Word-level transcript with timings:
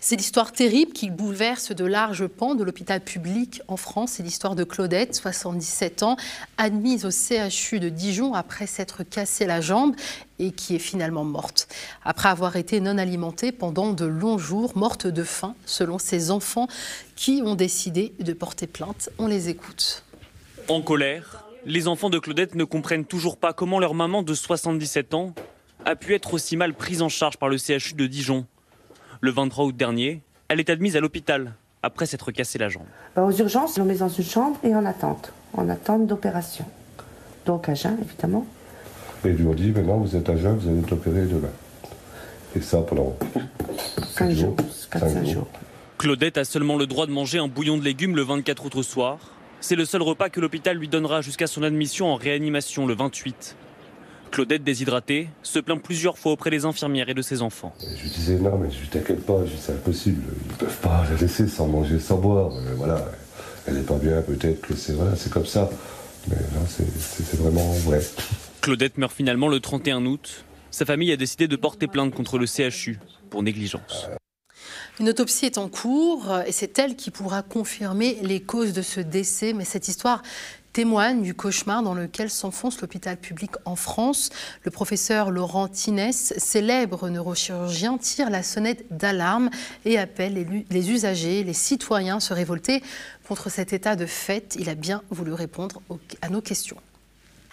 C'est 0.00 0.14
l'histoire 0.14 0.52
terrible 0.52 0.92
qui 0.92 1.10
bouleverse 1.10 1.72
de 1.72 1.84
larges 1.84 2.28
pans 2.28 2.54
de 2.54 2.62
l'hôpital 2.62 3.00
public 3.00 3.62
en 3.66 3.76
France. 3.76 4.12
C'est 4.12 4.22
l'histoire 4.22 4.54
de 4.54 4.62
Claudette, 4.62 5.16
77 5.16 6.04
ans, 6.04 6.16
admise 6.56 7.04
au 7.04 7.10
CHU 7.10 7.80
de 7.80 7.88
Dijon 7.88 8.32
après 8.32 8.68
s'être 8.68 9.02
cassé 9.02 9.44
la 9.44 9.60
jambe 9.60 9.96
et 10.38 10.52
qui 10.52 10.76
est 10.76 10.80
finalement 10.80 11.24
morte. 11.24 11.66
Après 12.04 12.28
avoir 12.28 12.54
été 12.54 12.80
non 12.80 12.96
alimentée 12.96 13.50
pendant 13.50 13.92
de 13.92 14.04
longs 14.04 14.38
jours, 14.38 14.76
morte 14.76 15.08
de 15.08 15.24
faim, 15.24 15.56
selon 15.66 15.98
ses 15.98 16.30
enfants 16.30 16.68
qui 17.16 17.42
ont 17.44 17.56
décidé 17.56 18.12
de 18.20 18.32
porter 18.32 18.68
plainte. 18.68 19.10
On 19.18 19.26
les 19.26 19.48
écoute. 19.48 20.04
En 20.68 20.80
colère, 20.80 21.44
les 21.66 21.88
enfants 21.88 22.10
de 22.10 22.20
Claudette 22.20 22.54
ne 22.54 22.62
comprennent 22.62 23.04
toujours 23.04 23.36
pas 23.36 23.52
comment 23.52 23.80
leur 23.80 23.94
maman 23.94 24.22
de 24.22 24.32
77 24.32 25.14
ans 25.14 25.34
a 25.84 25.96
pu 25.96 26.14
être 26.14 26.34
aussi 26.34 26.56
mal 26.56 26.74
prise 26.74 27.02
en 27.02 27.08
charge 27.08 27.36
par 27.36 27.48
le 27.48 27.58
CHU 27.58 27.94
de 27.94 28.06
Dijon. 28.06 28.46
Le 29.20 29.32
23 29.32 29.64
août 29.64 29.76
dernier, 29.76 30.22
elle 30.48 30.60
est 30.60 30.70
admise 30.70 30.96
à 30.96 31.00
l'hôpital 31.00 31.54
après 31.82 32.06
s'être 32.06 32.30
cassé 32.30 32.56
la 32.58 32.68
jambe. 32.68 32.86
Bah, 33.16 33.24
aux 33.24 33.32
urgences, 33.32 33.76
on 33.78 33.84
met 33.84 33.96
dans 33.96 34.08
une 34.08 34.24
chambre 34.24 34.56
et 34.62 34.74
en 34.74 34.84
attente, 34.84 35.32
en 35.54 35.68
attente 35.68 36.06
d'opération. 36.06 36.64
Donc 37.44 37.68
à 37.68 37.74
jeun, 37.74 37.96
évidemment. 38.00 38.46
Et 39.24 39.30
ils 39.30 39.34
lui 39.34 39.46
ont 39.46 39.54
dit 39.54 39.70
maintenant 39.70 39.96
vous 39.96 40.14
êtes 40.14 40.28
à 40.28 40.36
jeun, 40.36 40.56
vous 40.56 40.68
allez 40.68 40.78
être 40.78 40.92
opéré 40.92 41.22
demain. 41.22 41.50
Et 42.54 42.60
ça 42.60 42.80
pendant 42.82 43.16
5 44.06 44.30
jours, 44.30 44.56
4-5 44.92 45.32
jours. 45.32 45.48
Claudette 45.98 46.38
a 46.38 46.44
seulement 46.44 46.76
le 46.76 46.86
droit 46.86 47.06
de 47.06 47.12
manger 47.12 47.38
un 47.38 47.48
bouillon 47.48 47.76
de 47.76 47.82
légumes 47.82 48.14
le 48.14 48.22
24 48.22 48.66
août 48.66 48.76
au 48.76 48.82
soir. 48.84 49.18
C'est 49.60 49.74
le 49.74 49.84
seul 49.84 50.02
repas 50.02 50.28
que 50.28 50.38
l'hôpital 50.38 50.76
lui 50.76 50.86
donnera 50.86 51.22
jusqu'à 51.22 51.48
son 51.48 51.64
admission 51.64 52.06
en 52.06 52.14
réanimation 52.14 52.86
le 52.86 52.94
28. 52.94 53.56
Claudette, 54.30 54.64
déshydratée, 54.64 55.28
se 55.42 55.58
plaint 55.58 55.82
plusieurs 55.82 56.18
fois 56.18 56.32
auprès 56.32 56.50
des 56.50 56.64
infirmières 56.64 57.08
et 57.08 57.14
de 57.14 57.22
ses 57.22 57.42
enfants. 57.42 57.74
Je 57.80 58.02
lui 58.02 58.10
disais 58.10 58.36
non, 58.36 58.58
mais 58.58 58.68
je 58.70 58.88
t'inquiète 58.88 59.24
pas, 59.24 59.40
c'est 59.60 59.72
impossible. 59.72 60.22
Ils 60.44 60.52
ne 60.52 60.56
peuvent 60.56 60.80
pas 60.80 61.04
la 61.10 61.16
laisser 61.16 61.48
sans 61.48 61.66
manger, 61.66 61.98
sans 61.98 62.18
boire. 62.18 62.52
Euh, 62.52 62.74
voilà, 62.76 63.04
elle 63.66 63.74
n'est 63.74 63.82
pas 63.82 63.96
bien, 63.96 64.22
peut-être 64.22 64.60
que 64.60 64.74
c'est 64.74 64.92
voilà, 64.92 65.16
c'est 65.16 65.32
comme 65.32 65.46
ça. 65.46 65.68
Mais 66.28 66.36
là, 66.36 66.60
c'est 66.68 67.38
vraiment 67.38 67.72
vrai. 67.84 68.00
Claudette 68.60 68.98
meurt 68.98 69.12
finalement 69.12 69.48
le 69.48 69.60
31 69.60 70.04
août. 70.04 70.44
Sa 70.70 70.84
famille 70.84 71.12
a 71.12 71.16
décidé 71.16 71.48
de 71.48 71.56
porter 71.56 71.86
plainte 71.86 72.14
contre 72.14 72.38
le 72.38 72.46
CHU 72.46 72.98
pour 73.30 73.42
négligence. 73.42 74.08
Une 75.00 75.08
autopsie 75.08 75.46
est 75.46 75.58
en 75.58 75.68
cours 75.68 76.36
et 76.44 76.50
c'est 76.50 76.76
elle 76.78 76.96
qui 76.96 77.12
pourra 77.12 77.42
confirmer 77.42 78.18
les 78.22 78.40
causes 78.40 78.72
de 78.72 78.82
ce 78.82 79.00
décès. 79.00 79.52
Mais 79.52 79.64
cette 79.64 79.86
histoire 79.86 80.22
témoigne 80.72 81.22
du 81.22 81.34
cauchemar 81.34 81.82
dans 81.82 81.94
lequel 81.94 82.30
s'enfonce 82.30 82.80
l'hôpital 82.80 83.16
public 83.16 83.50
en 83.64 83.76
France. 83.76 84.30
Le 84.62 84.70
professeur 84.70 85.30
Laurent 85.30 85.68
Tinès, 85.68 86.34
célèbre 86.36 87.08
neurochirurgien, 87.08 87.98
tire 87.98 88.30
la 88.30 88.42
sonnette 88.42 88.84
d'alarme 88.90 89.50
et 89.84 89.98
appelle 89.98 90.64
les 90.70 90.90
usagers, 90.90 91.44
les 91.44 91.52
citoyens 91.52 92.16
à 92.16 92.20
se 92.20 92.34
révolter 92.34 92.82
contre 93.26 93.50
cet 93.50 93.72
état 93.72 93.96
de 93.96 94.06
fait. 94.06 94.56
Il 94.58 94.68
a 94.68 94.74
bien 94.74 95.02
voulu 95.10 95.32
répondre 95.32 95.80
à 96.22 96.28
nos 96.28 96.40
questions. 96.40 96.76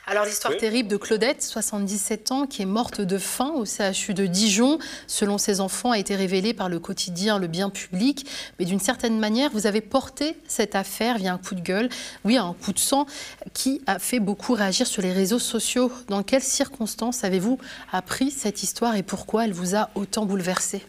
Alors 0.07 0.25
l'histoire 0.25 0.55
terrible 0.55 0.87
de 0.87 0.97
Claudette, 0.97 1.41
77 1.41 2.31
ans, 2.31 2.45
qui 2.45 2.61
est 2.61 2.67
morte 2.67 3.01
de 3.01 3.17
faim 3.17 3.51
au 3.55 3.65
CHU 3.65 4.13
de 4.13 4.27
Dijon, 4.27 4.77
selon 5.07 5.39
ses 5.39 5.61
enfants, 5.61 5.89
a 5.89 5.97
été 5.97 6.15
révélée 6.15 6.53
par 6.53 6.69
le 6.69 6.79
quotidien 6.79 7.39
Le 7.39 7.47
Bien 7.47 7.71
Public. 7.71 8.27
Mais 8.59 8.65
d'une 8.65 8.79
certaine 8.79 9.17
manière, 9.17 9.49
vous 9.49 9.65
avez 9.65 9.81
porté 9.81 10.37
cette 10.47 10.75
affaire 10.75 11.17
via 11.17 11.33
un 11.33 11.39
coup 11.39 11.55
de 11.55 11.61
gueule, 11.61 11.89
oui, 12.23 12.37
un 12.37 12.53
coup 12.53 12.71
de 12.71 12.77
sang, 12.77 13.07
qui 13.55 13.81
a 13.87 13.97
fait 13.97 14.19
beaucoup 14.19 14.53
réagir 14.53 14.85
sur 14.85 15.01
les 15.01 15.11
réseaux 15.11 15.39
sociaux. 15.39 15.91
Dans 16.07 16.21
quelles 16.21 16.43
circonstances 16.43 17.23
avez-vous 17.23 17.57
appris 17.91 18.29
cette 18.29 18.61
histoire 18.61 18.95
et 18.95 19.03
pourquoi 19.03 19.45
elle 19.45 19.53
vous 19.53 19.75
a 19.75 19.89
autant 19.95 20.27
bouleversé 20.27 20.83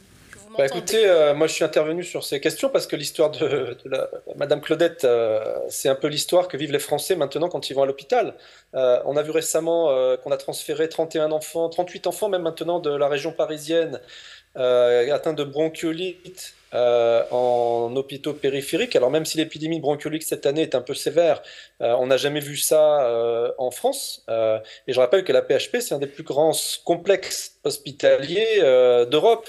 bah, 0.57 0.67
écoutez, 0.67 1.07
euh, 1.07 1.35
moi 1.35 1.47
je 1.47 1.53
suis 1.53 1.65
intervenu 1.65 2.03
sur 2.03 2.25
ces 2.25 2.41
questions 2.41 2.69
parce 2.69 2.87
que 2.87 2.97
l'histoire 2.97 3.31
de, 3.31 3.77
Madame 4.37 4.61
Claudette, 4.61 5.05
euh, 5.05 5.59
c'est 5.69 5.89
un 5.89 5.95
peu 5.95 6.09
l'histoire 6.09 6.49
que 6.49 6.57
vivent 6.57 6.73
les 6.73 6.79
Français 6.79 7.17
maintenant 7.17 7.49
quand 7.49 7.69
ils 7.71 7.75
vont 7.75 7.83
à 7.83 7.87
l'hôpital. 7.87 8.35
Euh, 8.75 9.01
on 9.05 9.17
a 9.17 9.23
vu 9.23 9.31
récemment 9.31 10.17
qu'on 10.23 10.31
a 10.31 10.37
transféré 10.37 10.89
31 10.89 11.33
enfants, 11.33 11.69
38 11.69 12.07
enfants 12.07 12.29
même 12.29 12.43
maintenant 12.43 12.81
de 12.81 12.91
la 12.91 13.09
région 13.09 13.33
parisienne 13.33 14.01
atteints 14.55 15.35
de 15.35 15.45
bronchiolite 15.45 16.55
en 16.73 17.93
hôpitaux 17.95 18.33
périphériques. 18.33 18.97
Alors 18.97 19.11
même 19.11 19.27
si 19.27 19.37
l'épidémie 19.37 19.77
de 19.77 19.83
bronchiolite 19.83 20.23
cette 20.23 20.47
année 20.47 20.63
est 20.63 20.75
un 20.75 20.81
peu 20.81 20.95
sévère, 20.95 21.43
on 21.81 22.07
n'a 22.07 22.17
jamais 22.17 22.41
vu 22.41 22.57
ça 22.57 23.53
en 23.59 23.71
France. 23.71 24.25
et 24.29 24.93
je 24.93 24.99
rappelle 24.99 25.25
que 25.25 25.33
la 25.33 25.43
PHP, 25.43 25.81
c'est 25.81 25.95
un 25.95 25.99
des 25.99 26.07
plus 26.07 26.23
grands 26.23 26.53
complexes 26.85 27.57
hospitaliers 27.65 28.61
d'Europe. 29.11 29.49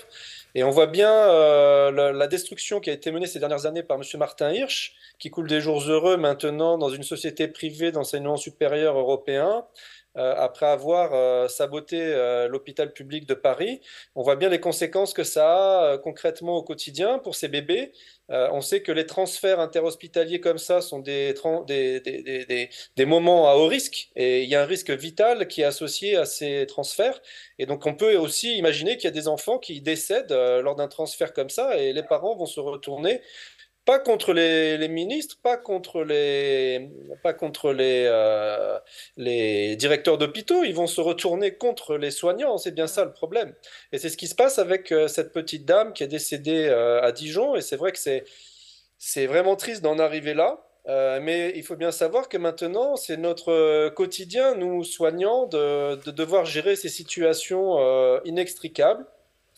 Et 0.56 0.64
on 0.64 0.70
voit 0.70 0.88
bien 0.88 1.12
euh, 1.12 2.12
la, 2.14 2.28
destruction 2.28 2.80
qui 2.80 2.90
a 2.90 2.94
été 2.94 3.12
menée 3.12 3.28
ces 3.28 3.40
dernières 3.40 3.66
années 3.66 3.84
par 3.84 3.98
M. 3.98 4.04
Martin 4.18 4.52
Hirsch, 4.52 4.96
qui 5.20 5.30
coule 5.30 5.48
des 5.48 5.62
jours 5.62 5.82
heureux 5.82 6.18
maintenant 6.18 6.78
dans 6.78 6.90
une 6.90 7.04
société 7.04 7.48
privée 7.48 7.92
d'enseignement 7.92 8.38
supérieur 8.38 8.98
européen, 8.98 9.66
après 10.18 10.66
avoir 10.66 11.14
euh, 11.14 11.48
saboté 11.48 12.16
l'hôpital 12.50 12.94
public 12.94 13.26
de 13.26 13.34
Paris. 13.34 13.82
On 14.16 14.24
voit 14.24 14.36
bien 14.36 14.50
les 14.50 14.60
conséquences 14.60 15.14
que 15.14 15.24
ça 15.24 15.92
a 15.92 15.98
concrètement 15.98 16.58
au 16.58 16.64
quotidien 16.64 17.20
pour 17.20 17.36
ces 17.36 17.48
bébés. 17.48 17.92
on 18.30 18.62
sait 18.62 18.82
que 18.82 18.92
les 18.92 19.06
transferts 19.06 19.60
interhospitaliers 19.60 20.42
comme 20.42 20.58
ça 20.58 20.82
sont 20.82 21.00
des, 21.00 21.34
des, 21.68 22.00
des, 22.02 22.70
des, 22.96 23.06
moments 23.06 23.50
à 23.50 23.56
haut 23.56 23.68
risque 23.68 24.10
et 24.16 24.44
il 24.44 24.50
y 24.50 24.56
a 24.56 24.62
un 24.62 24.66
risque 24.66 24.92
vital 24.92 25.48
qui 25.48 25.62
est 25.62 25.66
associé 25.66 26.18
à 26.18 26.26
ces 26.26 26.66
transferts. 26.68 27.22
Et 27.60 27.66
donc 27.66 27.86
on 27.86 27.94
peut 27.94 28.16
aussi 28.18 28.58
imaginer 28.58 28.98
qu'il 28.98 29.06
y 29.06 29.08
a 29.08 29.12
des 29.12 29.28
enfants 29.28 29.60
qui 29.60 29.82
décèdent 29.82 30.34
lors 30.34 30.76
d'un 30.76 30.88
transfert 30.88 31.34
comme 31.34 31.50
ça 31.50 31.78
et 31.78 31.94
les 31.94 32.04
parents 32.04 32.36
vont 32.36 32.46
se 32.46 32.60
retourner 32.60 33.22
pas 33.88 34.00
contre 34.00 34.34
les, 34.34 34.86
ministres, 34.90 35.38
pas 35.42 35.56
contre 35.56 36.04
les, 36.04 36.92
pas 37.24 37.34
contre 37.34 37.74
euh, 37.80 38.80
les 39.16 39.78
directeurs 39.78 40.18
d'hôpitaux, 40.18 40.66
ils 40.66 40.76
vont 40.76 40.88
se 40.88 41.00
retourner 41.00 41.54
contre 41.56 41.96
les 41.96 42.12
soignants, 42.12 42.58
c'est 42.58 42.76
bien 42.76 42.88
ça 42.88 43.06
le 43.06 43.14
problème. 43.14 43.56
Et 43.94 43.98
c'est 43.98 44.10
ce 44.10 44.18
qui 44.18 44.28
se 44.28 44.36
passe 44.36 44.60
avec 44.60 44.92
euh, 44.92 45.08
cette 45.08 45.32
petite 45.32 45.64
dame 45.64 45.94
qui 45.94 46.04
est 46.04 46.08
décédée 46.08 46.68
euh, 46.68 47.02
à 47.02 47.14
Dijon, 47.14 47.56
et 47.56 47.62
c'est 47.62 47.78
vrai 47.78 47.94
que 47.94 47.98
c'est, 47.98 49.26
vraiment 49.26 49.56
triste 49.56 49.82
d'en 49.82 50.00
arriver 50.00 50.34
là. 50.34 50.60
mais 51.22 51.54
il 51.56 51.64
faut 51.64 51.78
bien 51.78 51.94
savoir 51.94 52.28
que 52.28 52.38
maintenant, 52.38 52.98
c'est 52.98 53.16
notre 53.16 53.88
quotidien, 53.90 54.56
nous 54.56 54.84
soignants, 54.84 55.48
de 55.48 56.12
devoir 56.12 56.44
gérer 56.44 56.76
ces 56.76 56.90
situations 56.90 57.78
inextricables 58.26 59.06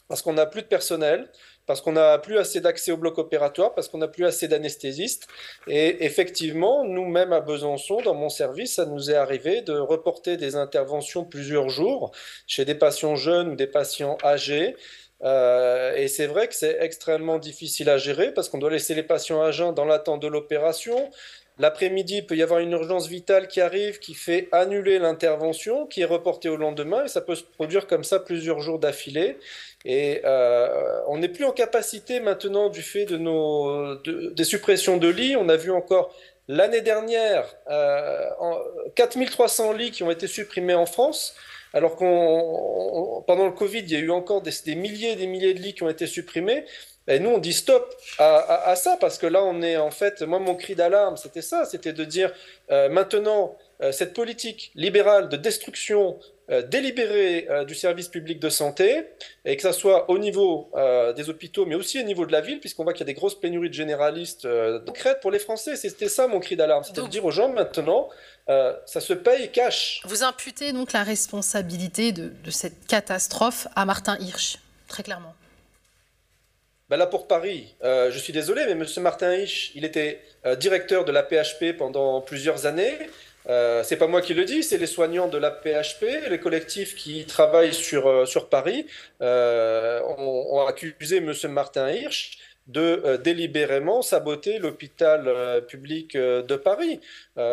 parce 0.10 0.24
qu'on 0.24 0.34
n'a 0.34 0.48
plus 0.48 0.64
de 0.64 0.68
personnel, 0.68 1.32
parce 1.70 1.82
qu'on 1.82 1.92
n'a 1.92 2.18
plus 2.18 2.40
assez 2.40 2.62
d'accès 2.62 2.92
au 2.92 2.98
bloc 2.98 3.20
opératoire, 3.20 3.76
parce 3.76 3.90
qu'on 3.90 4.00
n'a 4.00 4.08
plus 4.08 4.26
assez 4.26 4.48
d'anesthésistes. 4.48 5.28
Et 5.68 6.04
effectivement, 6.04 6.84
nous-mêmes 6.84 7.32
à 7.32 7.42
Besançon, 7.42 8.02
dans 8.02 8.16
mon 8.16 8.30
service, 8.30 8.74
ça 8.74 8.88
nous 8.88 9.12
est 9.12 9.16
arrivé 9.16 9.62
de 9.62 9.74
reporter 9.74 10.36
des 10.36 10.56
interventions 10.56 11.26
plusieurs 11.26 11.70
jours 11.70 12.10
chez 12.48 12.66
des 12.66 12.74
patients 12.74 13.16
jeunes 13.16 13.50
ou 13.50 13.56
des 13.56 13.68
patients 13.68 14.18
âgés. 14.24 14.76
Euh, 15.22 15.94
et 15.96 16.08
c'est 16.08 16.26
vrai 16.26 16.48
que 16.48 16.56
c'est 16.56 16.78
extrêmement 16.82 17.38
difficile 17.38 17.92
à 17.92 18.00
gérer 18.00 18.34
parce 18.34 18.50
qu'on 18.50 18.58
doit 18.58 18.72
laisser 18.72 18.96
les 18.96 19.04
patients 19.04 19.44
âgés 19.44 19.70
dans 19.76 19.86
l'attente 19.86 20.24
de 20.24 20.28
l'opération. 20.28 21.12
L'après-midi, 21.60 22.20
il 22.20 22.26
peut 22.26 22.38
y 22.38 22.42
avoir 22.42 22.62
une 22.62 22.72
urgence 22.72 23.08
vitale 23.08 23.50
qui 23.50 23.60
arrive, 23.60 24.00
qui 24.00 24.14
fait 24.14 24.48
annuler 24.54 24.98
l'intervention, 24.98 25.86
qui 25.88 26.00
est 26.00 26.06
reportée 26.06 26.48
au 26.48 26.56
lendemain, 26.56 27.04
et 27.04 27.10
ça 27.10 27.20
peut 27.20 27.36
se 27.36 27.44
produire 27.44 27.86
comme 27.86 28.06
ça 28.06 28.18
plusieurs 28.20 28.62
jours 28.62 28.80
d'affilée. 28.80 29.38
Et 29.84 30.22
euh, 30.24 31.02
on 31.08 31.18
n'est 31.18 31.28
plus 31.28 31.44
en 31.44 31.52
capacité 31.52 32.22
maintenant 32.22 32.70
du 32.70 32.82
fait 32.82 33.06
de 33.06 33.18
nos 33.18 33.96
des 33.96 34.44
suppressions 34.46 34.96
de 34.96 35.10
lits. 35.10 35.36
On 35.36 35.50
a 35.50 35.58
vu 35.58 35.72
encore 35.72 36.16
l'année 36.48 36.82
dernière 36.82 37.46
euh, 37.70 38.30
4300 38.96 39.74
lits 39.74 39.92
qui 39.92 40.04
ont 40.04 40.12
été 40.12 40.28
supprimés 40.28 40.76
en 40.76 40.86
France. 40.86 41.36
Alors 41.74 41.98
qu'on 41.98 43.24
pendant 43.28 43.46
le 43.46 43.52
Covid, 43.52 43.80
il 43.80 43.92
y 43.92 43.96
a 43.96 44.00
eu 44.00 44.12
encore 44.12 44.42
des, 44.42 44.52
des, 44.66 44.76
milliers 44.76 45.12
et 45.12 45.16
des 45.18 45.28
milliers 45.28 45.54
de 45.54 45.60
lits 45.60 45.76
qui 45.76 45.84
ont 45.84 45.90
été 45.90 46.08
supprimés. 46.08 46.66
Et 47.10 47.20
nous, 47.20 47.32
on 47.32 47.38
dit 47.40 47.54
stop 47.54 47.96
à, 48.20 48.76
ça 48.76 48.96
parce 49.02 49.18
que 49.18 49.26
là, 49.26 49.44
on 49.44 49.62
est 49.64 49.78
en 49.78 49.90
fait. 49.90 50.22
Moi, 50.22 50.38
mon 50.38 50.56
cri 50.56 50.76
d'alarme, 50.76 51.18
c'était 51.18 51.42
ça, 51.42 51.66
c'était 51.66 51.92
de 51.92 52.04
dire 52.04 52.32
euh, 52.70 52.88
maintenant 52.88 53.58
euh, 53.82 53.92
cette 53.92 54.14
politique 54.14 54.72
libérale 54.76 55.28
de 55.28 55.36
destruction 55.36 56.20
euh, 56.52 56.62
délibérée 56.62 57.48
du 57.66 57.74
service 57.74 58.10
public 58.10 58.40
de 58.40 58.50
santé, 58.50 59.06
et 59.44 59.56
que 59.56 59.62
ça 59.64 59.74
soit 59.74 60.10
au 60.12 60.20
niveau 60.20 60.72
des 61.16 61.30
hôpitaux, 61.30 61.66
mais 61.66 61.76
aussi 61.76 62.00
au 62.00 62.04
niveau 62.04 62.28
de 62.28 62.32
la 62.32 62.42
ville, 62.42 62.60
puisqu'on 62.60 62.84
voit 62.84 62.94
qu'il 62.94 63.02
y 63.02 63.10
a 63.10 63.12
des 63.12 63.14
grosses 63.16 63.40
pénuries 63.40 63.70
de 63.70 63.74
généralistes 63.74 64.48
concrètes 64.86 65.20
pour 65.22 65.32
les 65.32 65.40
Français. 65.40 65.76
C'était 65.76 66.10
ça 66.10 66.28
mon 66.28 66.40
cri 66.40 66.56
d'alarme, 66.56 66.84
c'était 66.84 67.02
de 67.02 67.08
dire 67.08 67.26
aux 67.26 67.32
gens 67.32 67.50
maintenant, 67.50 68.10
ça 68.48 69.02
se 69.02 69.14
paye 69.14 69.50
cash. 69.52 70.02
Vous 70.06 70.24
imputez 70.24 70.74
donc 70.74 70.94
la 70.94 71.04
responsabilité 71.04 72.12
de, 72.12 72.52
cette 72.52 72.86
catastrophe 72.88 73.68
à 73.76 73.86
Martin 73.86 74.18
Hirsch, 74.20 74.58
très 74.88 75.04
clairement. 75.04 75.34
Ben 76.90 76.98
là 76.98 77.06
pour 77.06 77.28
Paris, 77.28 77.76
je 77.84 78.18
suis 78.18 78.34
désolé, 78.34 78.64
mais 78.66 78.72
M. 78.72 78.86
Martin 79.02 79.34
Hirsch, 79.36 79.72
il 79.76 79.86
était 79.86 80.22
directeur 80.58 81.06
de 81.06 81.12
la 81.12 81.22
PHP 81.22 81.78
pendant 81.78 82.20
plusieurs 82.22 82.66
années. 82.66 82.98
Euh, 83.48 83.84
c'est 83.84 83.96
pas 83.96 84.08
moi 84.08 84.22
qui 84.22 84.34
le 84.34 84.46
dis, 84.46 84.64
c'est 84.64 84.78
les 84.78 84.86
soignants 84.86 85.28
de 85.28 85.38
la 85.38 85.50
PHP, 85.50 86.30
les 86.30 86.40
collectifs 86.40 86.96
qui 86.96 87.26
travaillent 87.26 87.74
sur, 87.74 88.08
euh, 88.08 88.26
Paris 88.52 88.86
euh, 89.22 90.02
ont, 90.18 90.66
accusé 90.66 91.18
M. 91.18 91.34
Martin 91.50 91.90
Hirsch 91.90 92.38
de 92.70 93.02
euh, 93.04 93.18
délibérément 93.18 94.02
saboter 94.02 94.60
l'hôpital 94.60 95.28
euh, 95.28 95.60
public 95.60 96.16
euh, 96.16 96.44
de 96.44 96.56
Paris. 96.56 97.00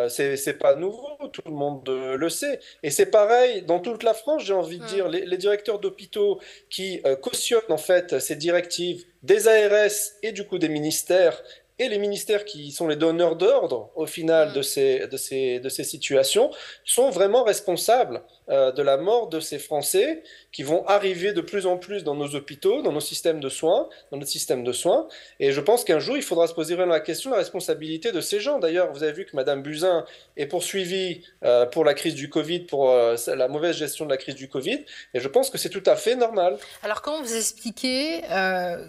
c'est 0.09 0.59
pas 0.59 0.75
nouveau, 0.75 1.09
tout 1.33 1.41
le 1.45 1.51
monde 1.51 1.87
le 1.89 2.29
sait. 2.29 2.59
Et 2.83 2.91
c'est 2.91 3.07
pareil 3.07 3.63
dans 3.63 3.79
toute 3.79 4.03
la 4.03 4.13
France, 4.13 4.43
j'ai 4.43 4.53
envie 4.53 4.79
de 4.79 4.85
dire. 4.85 5.07
Les, 5.09 5.25
les 5.25 5.37
directeurs 5.37 5.79
d'hôpitaux 5.79 6.39
qui 6.69 7.01
cautionnent 7.21 7.61
en 7.69 7.77
fait 7.77 8.19
ces 8.19 8.35
directives 8.35 9.05
des 9.23 9.47
ARS 9.47 9.97
et 10.23 10.31
du 10.31 10.45
coup 10.45 10.57
des 10.57 10.69
ministères 10.69 11.41
et 11.79 11.89
les 11.89 11.99
ministères 11.99 12.43
qui 12.45 12.71
sont 12.71 12.87
les 12.87 12.95
donneurs 12.95 13.35
d'ordre 13.35 13.91
au 13.95 14.05
final 14.05 14.53
de, 14.53 14.59
mm. 14.59 14.63
ces, 14.63 15.07
de, 15.07 15.17
ces, 15.17 15.59
de 15.59 15.69
ces 15.69 15.83
situations 15.83 16.51
sont 16.83 17.09
vraiment 17.09 17.43
responsables 17.43 18.21
euh, 18.49 18.71
de 18.71 18.81
la 18.81 18.95
mort 18.95 19.27
de 19.27 19.41
ces 19.41 19.59
Français 19.59 20.23
qui 20.53 20.63
vont 20.63 20.85
arriver 20.85 21.33
de 21.33 21.41
plus 21.41 21.65
en 21.65 21.77
plus 21.77 22.05
dans 22.05 22.15
nos 22.15 22.33
hôpitaux, 22.33 22.81
dans 22.81 22.93
nos 22.93 23.01
systèmes 23.01 23.41
de 23.41 23.49
soins, 23.49 23.89
dans 24.09 24.17
notre 24.17 24.31
système 24.31 24.63
de 24.63 24.71
soins. 24.71 25.09
Et 25.41 25.51
je 25.51 25.59
pense 25.59 25.83
qu'un 25.83 25.99
jour, 25.99 26.15
il 26.15 26.23
faudra 26.23 26.47
se 26.47 26.53
poser 26.53 26.75
vraiment 26.75 26.93
la 26.93 27.01
question 27.01 27.29
de 27.29 27.35
la 27.35 27.41
responsabilité 27.41 28.13
de 28.13 28.21
ces 28.21 28.39
gens. 28.39 28.57
D'ailleurs, 28.57 28.93
vous 28.93 29.03
avez 29.03 29.11
vu 29.11 29.25
que 29.25 29.35
Madame 29.35 29.61
Buzyn 29.61 30.05
est 30.37 30.45
poursuivie 30.45 31.25
euh, 31.43 31.65
pour 31.65 31.83
la 31.83 31.93
crise 31.93 32.15
du 32.15 32.29
Covid, 32.29 32.61
pour 32.61 32.89
euh, 32.89 33.17
la 33.35 33.49
mauvaise 33.49 33.75
gestion 33.75 34.05
de 34.05 34.11
la 34.11 34.17
crise 34.17 34.35
du 34.35 34.47
Covid. 34.47 34.85
Et 35.13 35.19
je 35.19 35.27
pense 35.27 35.49
que 35.49 35.57
c'est 35.57 35.69
tout 35.69 35.83
à 35.85 35.97
fait 35.97 36.15
normal. 36.15 36.57
Alors, 36.83 37.01
comment 37.01 37.21
vous 37.21 37.35
expliquez 37.35 38.21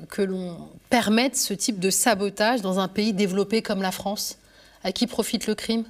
que 0.08 0.22
l'on 0.22 0.68
permette 0.88 1.36
ce 1.36 1.54
type 1.54 1.80
de 1.80 1.90
sabotage 1.90 2.62
dans 2.62 2.78
un 2.78 2.88
pays 2.88 3.12
développé 3.12 3.62
comme 3.62 3.82
la 3.82 3.92
France 3.92 4.38
À 4.84 4.92
qui 4.92 5.06
profite 5.06 5.46
le 5.46 5.54
crime? 5.54 5.84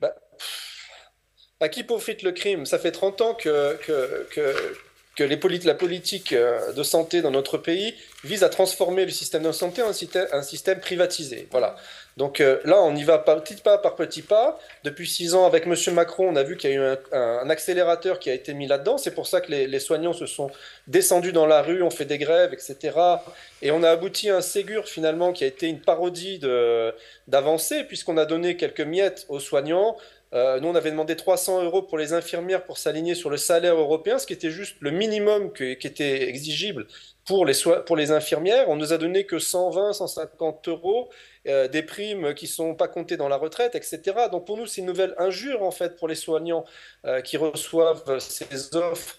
Bah, 0.00 0.14
À 1.62 1.68
qui 1.68 1.84
profite 1.84 2.24
le 2.24 2.32
crime? 2.32 2.66
Ça 2.66 2.80
fait 2.80 2.90
30 2.90 3.20
ans 3.20 3.34
que, 3.34 3.78
que, 3.86 4.26
que, 5.16 5.22
les 5.22 5.58
la 5.60 5.74
politique 5.74 6.32
euh, 6.32 6.72
de 6.72 6.82
santé 6.82 7.22
dans 7.22 7.30
notre 7.30 7.56
pays 7.56 7.94
vise 8.24 8.42
à 8.42 8.48
transformer 8.48 9.04
le 9.04 9.12
système 9.12 9.44
de 9.44 9.52
santé 9.52 9.80
en 9.80 9.90
un 9.90 10.42
système 10.42 10.80
privatisé. 10.80 11.46
Voilà. 11.52 11.76
Donc 12.16 12.40
euh, 12.40 12.58
là, 12.64 12.82
on 12.82 12.96
y 12.96 13.04
va 13.04 13.18
petit 13.18 13.54
pas 13.54 13.78
par 13.78 13.94
petit 13.94 14.22
pas. 14.22 14.58
Depuis 14.82 15.06
six 15.06 15.36
ans, 15.36 15.46
avec 15.46 15.68
M. 15.68 15.76
Macron, 15.94 16.30
on 16.30 16.34
a 16.34 16.42
vu 16.42 16.56
qu'il 16.56 16.70
y 16.70 16.72
a 16.72 16.76
eu 16.76 16.96
un, 17.12 17.48
accélérateur 17.48 18.18
qui 18.18 18.28
a 18.28 18.34
été 18.34 18.54
mis 18.54 18.66
là-dedans. 18.66 18.98
C'est 18.98 19.14
pour 19.14 19.28
ça 19.28 19.40
que 19.40 19.52
les, 19.52 19.78
soignants 19.78 20.14
se 20.14 20.26
sont 20.26 20.50
descendus 20.88 21.32
dans 21.32 21.46
la 21.46 21.62
rue, 21.62 21.84
ont 21.84 21.90
fait 21.90 22.06
des 22.06 22.18
grèves, 22.18 22.52
etc. 22.52 22.98
Et 23.60 23.70
on 23.70 23.84
a 23.84 23.90
abouti 23.90 24.30
à 24.30 24.38
un 24.38 24.40
Ségur 24.40 24.88
finalement 24.88 25.32
qui 25.32 25.44
a 25.44 25.46
été 25.46 25.68
une 25.68 25.80
parodie 25.80 26.40
d'avancée, 27.28 27.84
puisqu'on 27.84 28.16
a 28.16 28.24
donné 28.24 28.56
quelques 28.56 28.80
miettes 28.80 29.26
aux 29.28 29.38
soignants. 29.38 29.96
Euh, 30.34 30.60
nous, 30.60 30.68
on 30.68 30.74
avait 30.74 30.90
demandé 30.90 31.14
300 31.14 31.62
euros 31.64 31.82
pour 31.82 31.98
les 31.98 32.12
infirmières 32.14 32.64
pour 32.64 32.78
s'aligner 32.78 33.14
sur 33.14 33.28
le 33.28 33.36
salaire 33.36 33.76
européen, 33.76 34.18
ce 34.18 34.26
qui 34.26 34.32
était 34.32 34.50
juste 34.50 34.76
le 34.80 34.90
minimum 34.90 35.52
qui 35.52 35.64
était 35.64 36.28
exigible 36.28 36.86
pour 37.26 37.44
les, 37.44 37.54
pour 37.86 37.96
les 37.96 38.12
infirmières. 38.12 38.68
On 38.68 38.76
nous 38.76 38.92
a 38.92 38.98
donné 38.98 39.26
que 39.26 39.38
120, 39.38 39.92
150 39.92 40.68
euros. 40.68 41.10
Euh, 41.48 41.66
des 41.66 41.82
primes 41.82 42.34
qui 42.34 42.46
sont 42.46 42.76
pas 42.76 42.86
comptées 42.86 43.16
dans 43.16 43.28
la 43.28 43.36
retraite, 43.36 43.74
etc. 43.74 44.00
Donc 44.30 44.46
pour 44.46 44.56
nous, 44.56 44.66
c'est 44.66 44.80
une 44.80 44.86
nouvelle 44.86 45.12
injure 45.18 45.64
en 45.64 45.72
fait 45.72 45.96
pour 45.96 46.06
les 46.06 46.14
soignants 46.14 46.64
euh, 47.04 47.20
qui 47.20 47.36
reçoivent 47.36 48.20
ces 48.20 48.76
offres, 48.76 49.18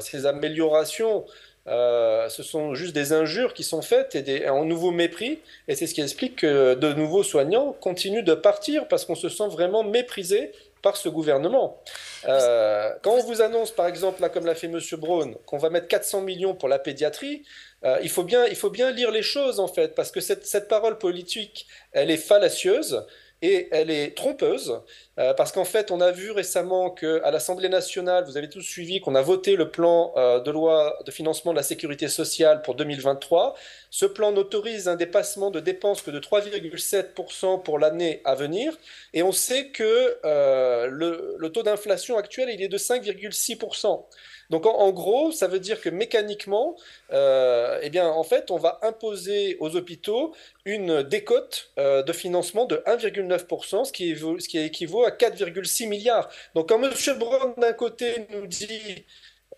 ces 0.00 0.26
améliorations. 0.26 1.24
Ce 1.68 2.42
sont 2.42 2.74
juste 2.74 2.94
des 2.94 3.12
injures 3.12 3.54
qui 3.54 3.62
sont 3.62 3.82
faites 3.82 4.14
et 4.14 4.22
des, 4.22 4.48
en 4.48 4.64
nouveau 4.64 4.90
mépris. 4.90 5.40
Et 5.68 5.74
c'est 5.74 5.86
ce 5.86 5.94
qui 5.94 6.00
explique 6.00 6.36
que 6.36 6.74
de 6.74 6.92
nouveaux 6.92 7.22
soignants 7.22 7.72
continuent 7.80 8.24
de 8.24 8.34
partir 8.34 8.88
parce 8.88 9.04
qu'on 9.04 9.14
se 9.14 9.28
sent 9.28 9.48
vraiment 9.48 9.84
méprisé 9.84 10.52
par 10.82 10.96
ce 10.96 11.08
gouvernement. 11.08 11.82
quand 12.24 13.12
on 13.12 13.22
vous 13.22 13.42
annonce, 13.42 13.70
par 13.70 13.86
exemple, 13.86 14.20
là, 14.22 14.28
comme 14.28 14.46
l'a 14.46 14.54
fait 14.54 14.66
M. 14.66 14.80
Braun, 14.92 15.34
qu'on 15.46 15.58
va 15.58 15.70
mettre 15.70 15.88
400 15.88 16.22
millions 16.22 16.54
pour 16.54 16.68
la 16.68 16.78
pédiatrie, 16.78 17.44
euh, 17.84 17.98
il, 18.02 18.08
faut 18.08 18.24
bien, 18.24 18.46
il 18.46 18.56
faut 18.56 18.70
bien 18.70 18.90
lire 18.90 19.10
les 19.10 19.22
choses, 19.22 19.60
en 19.60 19.68
fait, 19.68 19.94
parce 19.94 20.10
que 20.10 20.20
cette, 20.20 20.46
cette 20.46 20.68
parole 20.68 20.98
politique, 20.98 21.66
elle 21.92 22.10
est 22.10 22.16
fallacieuse 22.16 23.04
et 23.40 23.68
elle 23.70 23.90
est 23.90 24.16
trompeuse, 24.16 24.80
euh, 25.18 25.32
parce 25.34 25.52
qu'en 25.52 25.64
fait, 25.64 25.90
on 25.90 26.00
a 26.00 26.10
vu 26.10 26.30
récemment 26.30 26.90
qu'à 26.90 27.30
l'Assemblée 27.30 27.68
nationale, 27.68 28.24
vous 28.24 28.36
avez 28.36 28.48
tous 28.48 28.62
suivi 28.62 29.00
qu'on 29.00 29.14
a 29.14 29.22
voté 29.22 29.54
le 29.54 29.70
plan 29.70 30.12
euh, 30.16 30.40
de 30.40 30.50
loi 30.50 30.98
de 31.06 31.10
financement 31.10 31.52
de 31.52 31.56
la 31.56 31.62
sécurité 31.62 32.08
sociale 32.08 32.62
pour 32.62 32.74
2023. 32.74 33.54
Ce 33.90 34.06
plan 34.06 34.32
n'autorise 34.32 34.88
un 34.88 34.96
dépassement 34.96 35.50
de 35.50 35.60
dépenses 35.60 36.02
que 36.02 36.10
de 36.10 36.18
3,7% 36.18 37.62
pour 37.62 37.78
l'année 37.78 38.20
à 38.24 38.34
venir, 38.34 38.76
et 39.14 39.22
on 39.22 39.32
sait 39.32 39.68
que 39.68 40.18
le, 40.24 41.36
le, 41.38 41.48
taux 41.50 41.62
d'inflation 41.62 42.18
actuel, 42.18 42.50
il 42.52 42.62
est 42.62 42.68
de 42.68 42.78
5,6%. 42.78 44.04
Donc 44.50 44.66
en, 44.66 44.90
gros, 44.92 45.30
ça 45.30 45.46
veut 45.46 45.60
dire 45.60 45.80
que 45.80 45.90
mécaniquement, 45.90 46.76
euh, 47.12 47.78
eh 47.82 47.90
bien, 47.90 48.08
en 48.08 48.24
fait, 48.24 48.50
on 48.50 48.56
va 48.56 48.78
imposer 48.82 49.56
aux 49.60 49.76
hôpitaux 49.76 50.34
une 50.64 51.02
décote 51.02 51.70
euh, 51.78 52.02
de 52.02 52.12
financement 52.12 52.64
de 52.64 52.76
1,9%, 52.86 53.84
ce 53.84 53.92
qui, 53.92 54.10
équivaut, 54.10 54.38
ce 54.38 54.48
qui 54.48 54.58
équivaut 54.58 55.04
à 55.04 55.10
4,6 55.10 55.88
milliards. 55.88 56.30
Donc 56.54 56.70
quand 56.70 56.82
M. 56.82 57.18
Brown, 57.18 57.54
d'un 57.58 57.72
côté, 57.74 58.26
nous 58.30 58.46
dit 58.46 59.04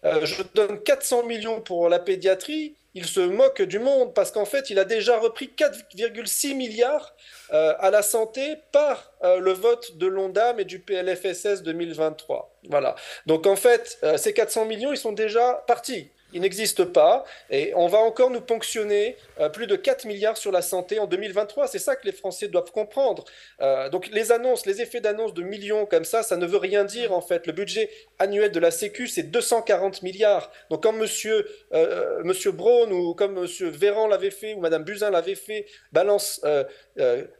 euh, 0.04 0.25
je 0.25 0.42
donne 0.54 0.82
400 0.82 1.25
millions 1.25 1.60
pour 1.60 1.88
la 1.88 1.98
pédiatrie, 1.98 2.75
il 2.94 3.06
se 3.06 3.20
moque 3.20 3.62
du 3.62 3.78
monde 3.78 4.14
parce 4.14 4.31
qu'en 4.31 4.44
fait, 4.44 4.70
il 4.70 4.78
a 4.78 4.84
déjà 4.84 5.19
repris 5.19 5.52
4,6 5.56 6.54
milliards 6.54 7.14
euh, 7.52 7.75
à 7.78 7.90
la 7.90 8.02
santé 8.02 8.56
par 8.72 9.12
euh, 9.22 9.38
le 9.38 9.52
vote 9.52 9.96
de 9.96 10.06
l'ONDAM 10.06 10.60
et 10.60 10.64
du 10.64 10.81
PLFSS 10.81 11.62
2023. 11.62 12.58
Voilà. 12.69 12.96
Donc 13.26 13.46
en 13.46 13.56
fait, 13.56 13.98
ces 14.16 14.34
400 14.34 14.64
millions, 14.66 14.92
ils 14.92 14.98
sont 14.98 15.12
déjà 15.12 15.64
partis 15.66 16.10
il 16.32 16.41
n'existe 16.41 16.85
pas 16.85 17.25
et 17.50 17.73
on 17.75 17.87
va 17.87 17.99
encore 17.99 18.31
nous 18.31 18.41
ponctionner 18.41 19.17
euh, 19.38 19.49
plus 19.49 19.67
de 19.67 19.77
4 19.77 20.05
milliards 20.06 20.37
sur 20.37 20.53
la 20.53 20.62
santé 20.62 20.99
en 20.99 21.06
2023. 21.06 21.69
C'est 21.69 21.79
ça 21.79 21.97
que 21.97 22.06
les 22.06 22.12
Français 22.12 22.49
doivent 22.49 22.73
comprendre. 22.73 23.25
Euh, 23.61 23.88
donc 23.88 24.09
les 24.12 24.32
annonces, 24.32 24.67
les 24.67 24.81
effets 24.81 25.00
d'annonce 25.00 25.35
de 25.35 25.43
millions 25.43 25.87
comme 25.87 26.05
ça, 26.05 26.23
ça 26.23 26.37
ne 26.37 26.47
veut 26.47 26.59
rien 26.59 26.85
dire 26.85 27.12
en 27.12 27.21
fait. 27.21 27.47
Le 27.47 27.53
budget 27.53 27.91
annuel 28.19 28.53
de 28.53 28.61
la 28.61 28.71
Sécu, 28.71 29.06
c'est 29.06 29.25
240 29.25 30.03
milliards. 30.03 30.50
Donc 30.71 30.82
quand 30.82 30.93
monsieur, 30.93 31.47
euh, 31.73 32.23
monsieur 32.25 32.53
Braun 32.53 32.91
ou 32.91 33.15
comme 33.15 33.35
monsieur 33.41 33.69
Véran 33.69 34.06
l'avait 34.06 34.31
fait 34.31 34.55
ou 34.55 34.61
madame 34.61 34.85
Buzyn 34.85 35.11
l'avait 35.11 35.35
fait, 35.35 35.67
balance 35.93 36.41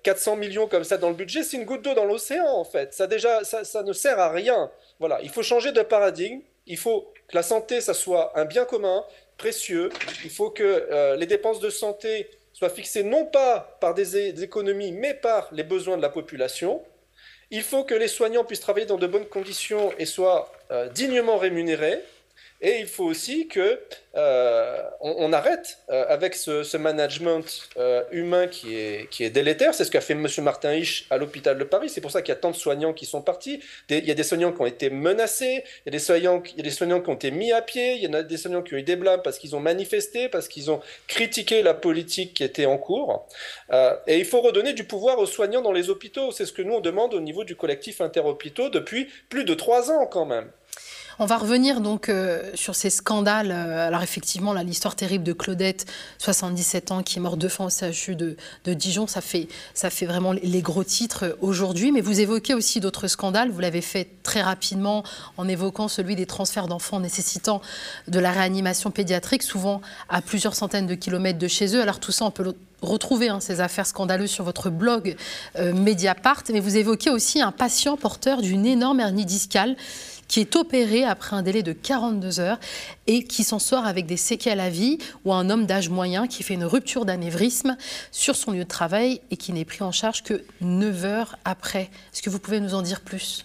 400 0.03 0.37
millions 0.37 0.67
comme 0.67 0.85
ça 0.85 0.97
dans 0.97 1.09
le 1.09 1.15
budget, 1.15 1.43
c'est 1.43 1.57
une 1.57 1.65
goutte 1.65 1.83
d'eau 1.83 1.95
dans 1.95 2.05
l'océan 2.05 2.47
en 2.47 2.65
fait. 2.65 2.93
Ça 2.95 3.07
déjà, 3.07 3.45
ça, 3.45 3.65
ça 3.65 3.83
ne 3.83 3.93
sert 3.93 4.19
à 4.19 4.31
rien. 4.31 4.71
Voilà, 4.99 5.21
il 5.23 5.31
faut 5.31 5.43
changer 5.43 5.73
de 5.73 5.83
paradigme. 5.83 6.41
Il 6.71 6.77
faut 6.77 7.13
que 7.27 7.35
la 7.35 7.43
santé, 7.43 7.81
soit 7.81 8.33
un 8.39 8.45
bien 8.45 8.65
commun, 8.65 9.05
précieux. 9.37 9.91
Il 10.23 10.31
faut 10.31 10.51
que 10.51 10.63
euh, 10.63 11.17
les 11.17 11.27
dépenses 11.27 11.59
de 11.59 11.69
santé 11.69 12.31
soient 12.53 12.71
fixées 12.71 13.03
non 13.03 13.27
pas 13.27 13.77
par 13.81 13.93
des, 13.93 14.41
économies, 14.45 14.93
mais 14.93 15.15
par 15.15 15.49
les 15.51 15.65
besoins 15.65 15.97
de 15.97 16.03
la 16.03 16.11
population. 16.11 16.81
Il 17.51 17.63
faut 17.63 17.83
que 17.83 17.95
les 17.95 18.07
soignants 18.07 18.45
puissent 18.45 18.61
travailler 18.61 18.87
dans 18.87 18.99
de 18.99 19.09
bonnes 19.09 19.27
conditions 19.27 19.93
et 19.99 20.07
soient 20.07 20.53
euh, 20.71 20.89
dignement 20.91 21.39
rémunérés. 21.39 21.99
Et 22.63 22.81
il 22.81 22.87
faut 22.87 23.05
aussi 23.05 23.49
que 23.49 23.81
euh, 24.17 24.83
arrête 25.33 25.79
euh, 25.89 26.05
avec 26.09 26.35
ce, 26.35 26.77
management 26.77 27.69
euh, 27.79 28.03
humain 28.11 28.49
qui 28.49 28.77
est, 28.77 29.31
délétère. 29.31 29.73
C'est 29.73 29.85
ce 29.85 29.91
qu'a 29.91 30.01
fait 30.03 30.13
M. 30.13 30.27
Martin 30.43 30.75
Hisch 30.75 31.07
à 31.09 31.17
l'hôpital 31.17 31.57
de 31.57 31.65
Paris. 31.65 31.89
C'est 31.89 32.03
pour 32.03 32.11
ça 32.11 32.21
qu'il 32.21 32.31
y 32.31 32.37
a 32.37 32.41
tant 32.41 32.51
de 32.51 32.57
soignants 32.57 32.93
qui 32.93 33.07
sont 33.07 33.23
partis. 33.23 33.63
il 33.89 34.05
y 34.05 34.11
a 34.11 34.15
des 34.15 34.23
soignants 34.23 34.53
qui 34.53 34.61
ont 34.61 34.67
été 34.67 34.91
menacés, 34.91 35.65
il 35.65 35.87
y, 35.87 35.89
a 35.89 35.93
des 35.93 35.99
soignants, 35.99 36.43
il 36.45 36.57
y 36.59 36.61
a 36.61 36.65
des 36.65 36.71
soignants 36.71 37.01
qui 37.01 37.09
ont 37.09 37.15
été 37.15 37.31
mis 37.31 37.53
à 37.53 37.63
pied, 37.63 37.95
il 37.95 38.03
y 38.03 38.09
en 38.09 38.13
a 38.13 38.23
des 38.23 38.37
soignants 38.37 38.63
qui 38.63 38.75
ont 38.75 38.79
eu 38.79 38.83
des 38.83 38.97
blâmes 38.97 39.23
parce 39.23 39.39
qu'ils 39.39 39.57
ont 39.57 39.61
manifesté, 39.61 40.29
parce 40.29 40.49
qu'ils 40.49 40.71
ont 40.71 40.81
critiqué 41.07 41.63
la 41.63 41.73
politique 41.73 42.35
qui 42.35 42.45
était 42.45 42.67
en 42.67 42.77
cours. 42.77 43.27
et 44.07 44.19
il 44.19 44.25
faut 44.25 44.41
redonner 44.43 44.75
du 44.75 44.85
pouvoir 44.85 45.19
aux 45.19 45.27
soignants 45.27 45.63
dans 45.63 45.73
les 45.73 45.89
hôpitaux. 45.89 46.33
C'est 46.33 46.45
ce 46.45 46.53
que 46.53 46.63
nous, 46.63 46.75
on 46.75 46.81
demande 46.81 47.15
au 47.15 47.21
niveau 47.21 47.45
du 47.45 47.57
collectif 47.57 48.01
interhôpitaux 48.01 48.69
depuis 48.69 49.09
plus 49.31 49.45
de 49.45 49.55
trois 49.55 49.91
ans 49.91 50.07
quand 50.07 50.27
même. 50.27 50.51
On 51.19 51.27
va 51.27 51.37
revenir 51.37 51.81
donc 51.81 52.09
euh, 52.09 52.51
sur 52.55 52.75
ces 52.75 52.91
scandales. 52.91 53.51
Euh, 53.51 53.89
alors 53.89 54.03
effectivement, 54.03 54.53
l'histoire 54.55 54.97
terrible 54.97 55.25
de 55.25 55.33
Claudette, 55.33 55.87
77 56.19 56.93
ans, 56.93 57.03
qui 57.03 57.19
est 57.19 57.21
morte 57.23 57.39
deux 57.39 57.49
fois 57.49 57.67
au 57.67 57.71
CHU 57.71 58.17
de, 58.17 58.37
Dijon, 58.67 59.07
ça 59.07 59.21
fait, 59.21 59.49
vraiment 60.07 60.33
les 60.33 60.63
gros 60.63 60.85
titres 60.85 61.37
aujourd'hui. 61.41 61.93
Mais 61.93 62.01
vous 62.01 62.21
évoquez 62.21 62.55
aussi 62.55 62.81
d'autres 62.81 63.09
scandales. 63.09 63.51
Vous 63.51 63.61
l'avez 63.61 63.83
fait 63.83 64.09
très 64.23 64.43
rapidement 64.43 65.03
en 65.37 65.49
évoquant 65.49 65.89
celui 65.89 66.17
des 66.17 66.27
transferts 66.27 66.69
d'enfants 66.69 67.01
nécessitant 67.01 67.61
de 68.09 68.19
la 68.19 68.31
réanimation 68.33 68.91
pédiatrique, 68.91 69.43
souvent 69.43 69.81
à 70.09 70.23
plusieurs 70.23 70.55
centaines 70.55 70.87
de 70.87 70.95
kilomètres 70.95 71.39
de 71.39 71.49
chez 71.49 71.75
eux. 71.75 71.83
Alors 71.83 72.01
tout 72.01 72.13
ça, 72.13 72.25
on 72.25 72.31
peut 72.31 72.55
retrouver 72.83 73.29
hein, 73.29 73.41
ces 73.41 73.61
affaires 73.61 73.87
scandaleuses 73.87 74.31
sur 74.31 74.45
votre 74.45 74.71
blog 74.71 75.17
euh, 75.57 75.73
Mediapart, 75.73 76.45
mais 76.53 76.61
vous 76.61 76.77
évoquez 76.77 77.11
aussi 77.11 77.41
un 77.41 77.53
patient 77.53 77.97
porteur 77.97 78.41
d'une 78.41 78.67
énorme 78.67 79.01
hernie 79.01 79.27
discale 79.27 79.77
qui 80.31 80.39
est 80.39 80.55
opéré 80.55 81.03
après 81.03 81.35
un 81.35 81.43
délai 81.43 81.65
de 81.65 81.73
42 81.73 82.39
heures 82.39 82.61
et 83.09 83.25
qui 83.25 83.43
s'en 83.43 83.59
sort 83.59 83.85
avec 83.85 84.07
des 84.07 84.17
séquelles 84.17 84.61
à 84.61 84.71
vie, 84.71 84.99
ou 85.25 85.33
un 85.33 85.51
homme 85.51 85.67
d'âge 85.67 85.89
moyen 85.89 86.29
qui 86.29 86.45
fait 86.45 86.55
une 86.55 86.65
rupture 86.65 87.05
d'anévrisme 87.05 87.77
sur 88.13 88.37
son 88.37 88.53
lieu 88.53 88.63
de 88.63 88.69
travail 88.69 89.21
et 89.33 89.37
qui 89.37 89.53
n'est 89.53 89.65
pris 89.65 89.83
en 89.83 89.91
charge 89.91 90.23
que 90.23 90.45
9 90.61 91.05
heures 91.05 91.37
après. 91.45 91.91
Est-ce 92.13 92.23
que 92.23 92.31
vous 92.31 92.39
pouvez 92.39 92.61
nous 92.61 92.75
en 92.75 92.83
dire 92.83 93.01
plus? 93.01 93.45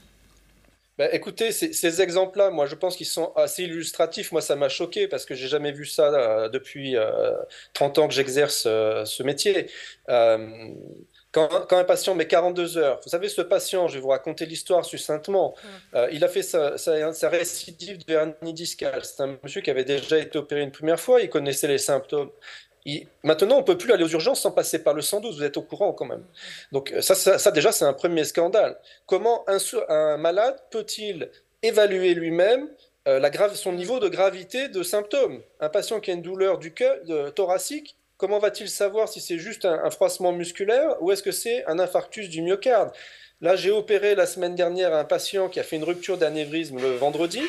Ben, 1.00 1.10
écoutez, 1.12 1.52
ces, 1.52 2.02
exemples-là, 2.02 2.52
moi, 2.52 2.68
je 2.68 2.76
pense 2.76 2.96
qu'ils 2.96 3.08
sont 3.08 3.34
assez 3.36 3.64
illustratifs. 3.64 4.32
Moi, 4.32 4.42
ça 4.42 4.56
m'a 4.56 4.70
choqué 4.70 5.08
parce 5.08 5.26
que 5.26 5.34
j'ai 5.34 5.48
jamais 5.48 5.72
vu 5.72 5.86
ça 5.86 6.14
euh, 6.14 6.50
depuis 6.50 6.96
30 7.74 7.98
euh, 7.98 8.02
ans 8.02 8.08
que 8.08 8.14
j'exerce 8.14 8.66
euh, 8.68 9.04
ce 9.06 9.24
métier. 9.24 9.68
Quand, 11.36 11.74
un 11.74 11.84
patient 11.84 12.16
met 12.16 12.28
42 12.28 12.78
heures, 12.78 13.02
vous 13.04 13.10
savez, 13.10 13.28
ce 13.28 13.42
patient, 13.42 13.90
je 13.90 13.96
vais 13.96 14.00
vous 14.00 14.08
raconter 14.08 14.46
l'histoire 14.46 14.86
succinctement, 14.86 15.54
il 16.14 16.24
a 16.24 16.30
fait 16.30 16.44
sa, 16.44 16.78
sa, 16.78 17.30
récidive 17.30 18.06
de 18.06 18.14
hernie 18.14 18.54
discale. 18.54 19.04
C'est 19.04 19.22
un 19.22 19.38
monsieur 19.44 19.60
qui 19.60 19.70
avait 19.70 19.84
déjà 19.84 20.18
été 20.18 20.38
opéré 20.38 20.62
une 20.62 20.72
première 20.72 21.00
fois, 21.00 21.20
il 21.20 21.30
connaissait 21.30 21.68
les 21.68 21.78
symptômes. 21.78 22.30
Maintenant, 23.24 23.56
on 23.56 23.60
ne 23.60 23.66
peut 23.66 23.78
plus 23.78 23.92
aller 23.92 24.04
aux 24.04 24.10
urgences 24.10 24.42
sans 24.42 24.52
passer 24.52 24.84
par 24.84 24.94
le 24.94 25.02
112, 25.02 25.38
vous 25.38 25.44
êtes 25.44 25.58
au 25.58 25.64
courant 25.64 25.92
quand 25.92 26.06
même. 26.06 26.24
Donc 26.72 26.94
ça, 27.02 27.16
ça, 27.16 27.52
déjà, 27.52 27.72
c'est 27.72 27.86
un 27.86 27.94
premier 27.94 28.24
scandale. 28.24 28.78
Comment 29.08 29.44
un, 29.50 29.58
un 29.90 30.18
malade 30.18 30.56
peut-il 30.70 31.30
évaluer 31.64 32.14
lui-même 32.14 32.70
euh, 33.08 33.20
la 33.20 33.30
grave, 33.30 33.56
son 33.56 33.74
niveau 33.74 34.00
de 34.00 34.08
gravité 34.08 34.70
de 34.70 34.84
symptômes? 34.84 35.42
Un 35.60 35.70
patient 35.70 36.00
qui 36.00 36.12
a 36.12 36.14
une 36.14 36.22
douleur 36.22 36.60
du 36.60 36.74
cœur 36.74 37.04
de, 37.06 37.30
thoracique, 37.30 37.98
comment 38.18 38.40
va-t-il 38.40 38.70
savoir 38.70 39.10
si 39.10 39.22
c'est 39.22 39.38
juste 39.38 39.66
un, 39.66 39.90
froissement 39.90 40.32
musculaire 40.32 40.96
ou 41.02 41.12
est-ce 41.12 41.24
que 41.24 41.32
c'est 41.32 41.66
un 41.66 41.80
infarctus 41.80 42.30
du 42.30 42.42
myocarde? 42.42 42.92
Là, 43.42 43.56
j'ai 43.56 43.72
opéré 43.72 44.16
la 44.16 44.26
semaine 44.26 44.56
dernière 44.56 44.94
un 44.94 45.04
patient 45.04 45.50
qui 45.50 45.60
a 45.60 45.64
fait 45.64 45.76
une 45.76 45.84
rupture 45.84 46.18
d'anévrisme 46.18 46.80
le 46.80 46.96
vendredi. 46.96 47.42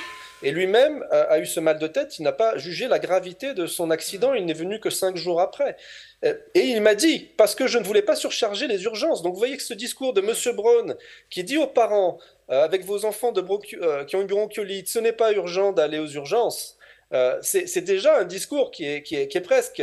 Et 0.43 0.51
lui-même 0.51 1.03
a, 1.11 1.39
eu 1.39 1.47
ce 1.47 1.61
mal 1.61 1.79
de 1.79 1.87
tête, 1.87 2.19
il 2.19 2.23
n'a 2.23 2.33
pas 2.33 2.59
jugé 2.59 2.89
la 2.89 2.99
gravité 2.99 3.55
de 3.55 3.67
son 3.67 3.91
accident, 3.91 4.35
il 4.35 4.45
n'est 4.45 4.53
venu 4.53 4.81
que 4.81 4.91
cinq 4.91 5.17
jours 5.17 5.41
après. 5.41 5.77
Euh, 6.25 6.35
et 6.55 6.61
il 6.61 6.83
m'a 6.83 6.95
dit, 6.95 7.31
parce 7.39 7.55
que 7.55 7.67
je 7.67 7.79
ne 7.79 7.85
voulais 7.85 8.03
pas 8.03 8.17
surcharger 8.17 8.67
les 8.67 8.85
urgences. 8.85 9.23
Donc 9.23 9.33
vous 9.33 9.39
voyez 9.39 9.57
que 9.57 9.63
ce 9.63 9.73
discours 9.73 10.13
de 10.13 10.21
M. 10.21 10.55
Brown, 10.55 10.95
qui 11.31 11.43
dit 11.43 11.57
aux 11.57 11.67
parents, 11.67 12.19
euh, 12.51 12.63
avec 12.63 12.85
vos 12.85 13.07
enfants 13.07 13.33
euh, 13.35 14.05
qui 14.05 14.17
ont 14.17 14.21
une 14.21 14.27
bronchiolite, 14.27 14.89
ce 14.89 14.99
n'est 14.99 15.13
pas 15.13 15.33
urgent 15.33 15.73
d'aller 15.73 15.99
aux 15.99 16.09
urgences, 16.09 16.77
c'est 17.41 17.85
déjà 17.85 18.19
un 18.19 18.25
discours 18.25 18.73
qui 18.73 18.85
est 18.85 19.41
presque 19.41 19.83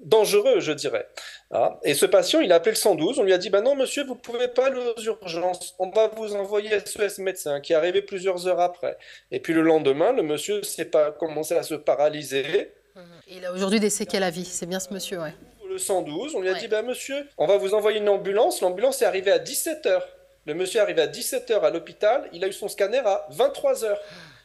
dangereux, 0.00 0.60
je 0.60 0.72
dirais. 0.72 1.08
Ah, 1.52 1.78
et 1.84 1.94
ce 1.94 2.06
patient, 2.06 2.40
il 2.40 2.50
a 2.52 2.56
appelé 2.56 2.72
le 2.72 2.76
112. 2.76 3.20
On 3.20 3.22
lui 3.22 3.32
a 3.32 3.38
dit, 3.38 3.50
ben 3.50 3.62
non, 3.62 3.76
monsieur, 3.76 4.04
vous 4.04 4.14
ne 4.14 4.20
pouvez 4.20 4.48
pas 4.48 4.66
aller 4.66 4.80
aux 4.80 5.00
urgences. 5.00 5.74
On 5.78 5.90
va 5.90 6.08
vous 6.08 6.34
envoyer 6.34 6.70
SOS 6.84 7.18
médecin, 7.18 7.60
qui 7.60 7.72
est 7.72 7.76
arrivé 7.76 8.02
plusieurs 8.02 8.48
heures 8.48 8.60
après. 8.60 8.98
Et 9.30 9.38
puis 9.38 9.52
le 9.52 9.62
lendemain, 9.62 10.12
le 10.12 10.22
monsieur 10.22 10.62
s'est 10.62 10.86
pas 10.86 11.12
commencé 11.12 11.56
à 11.56 11.62
se 11.62 11.74
paralyser. 11.74 12.72
Mmh. 12.96 13.00
Il 13.28 13.44
a 13.44 13.52
aujourd'hui 13.52 13.78
des 13.78 13.90
séquelles 13.90 14.24
à 14.24 14.30
vie. 14.30 14.44
C'est 14.44 14.66
bien 14.66 14.80
ce 14.80 14.92
monsieur, 14.92 15.20
ouais. 15.20 15.34
Le 15.68 15.78
112, 15.78 16.34
on 16.34 16.40
lui 16.40 16.48
a 16.48 16.54
dit, 16.54 16.68
ben 16.68 16.82
monsieur, 16.84 17.28
on 17.38 17.46
va 17.46 17.58
vous 17.58 17.74
envoyer 17.74 17.98
une 17.98 18.08
ambulance. 18.08 18.60
L'ambulance 18.60 19.02
est 19.02 19.04
arrivée 19.04 19.32
à 19.32 19.38
17 19.38 19.86
heures. 19.86 20.08
Le 20.46 20.54
monsieur 20.54 20.78
est 20.78 20.82
arrivé 20.82 21.02
à 21.02 21.06
17 21.06 21.50
heures 21.50 21.64
à 21.64 21.70
l'hôpital. 21.70 22.28
Il 22.32 22.44
a 22.44 22.48
eu 22.48 22.52
son 22.52 22.68
scanner 22.68 23.02
à 23.04 23.26
23 23.30 23.84
heures. 23.84 24.00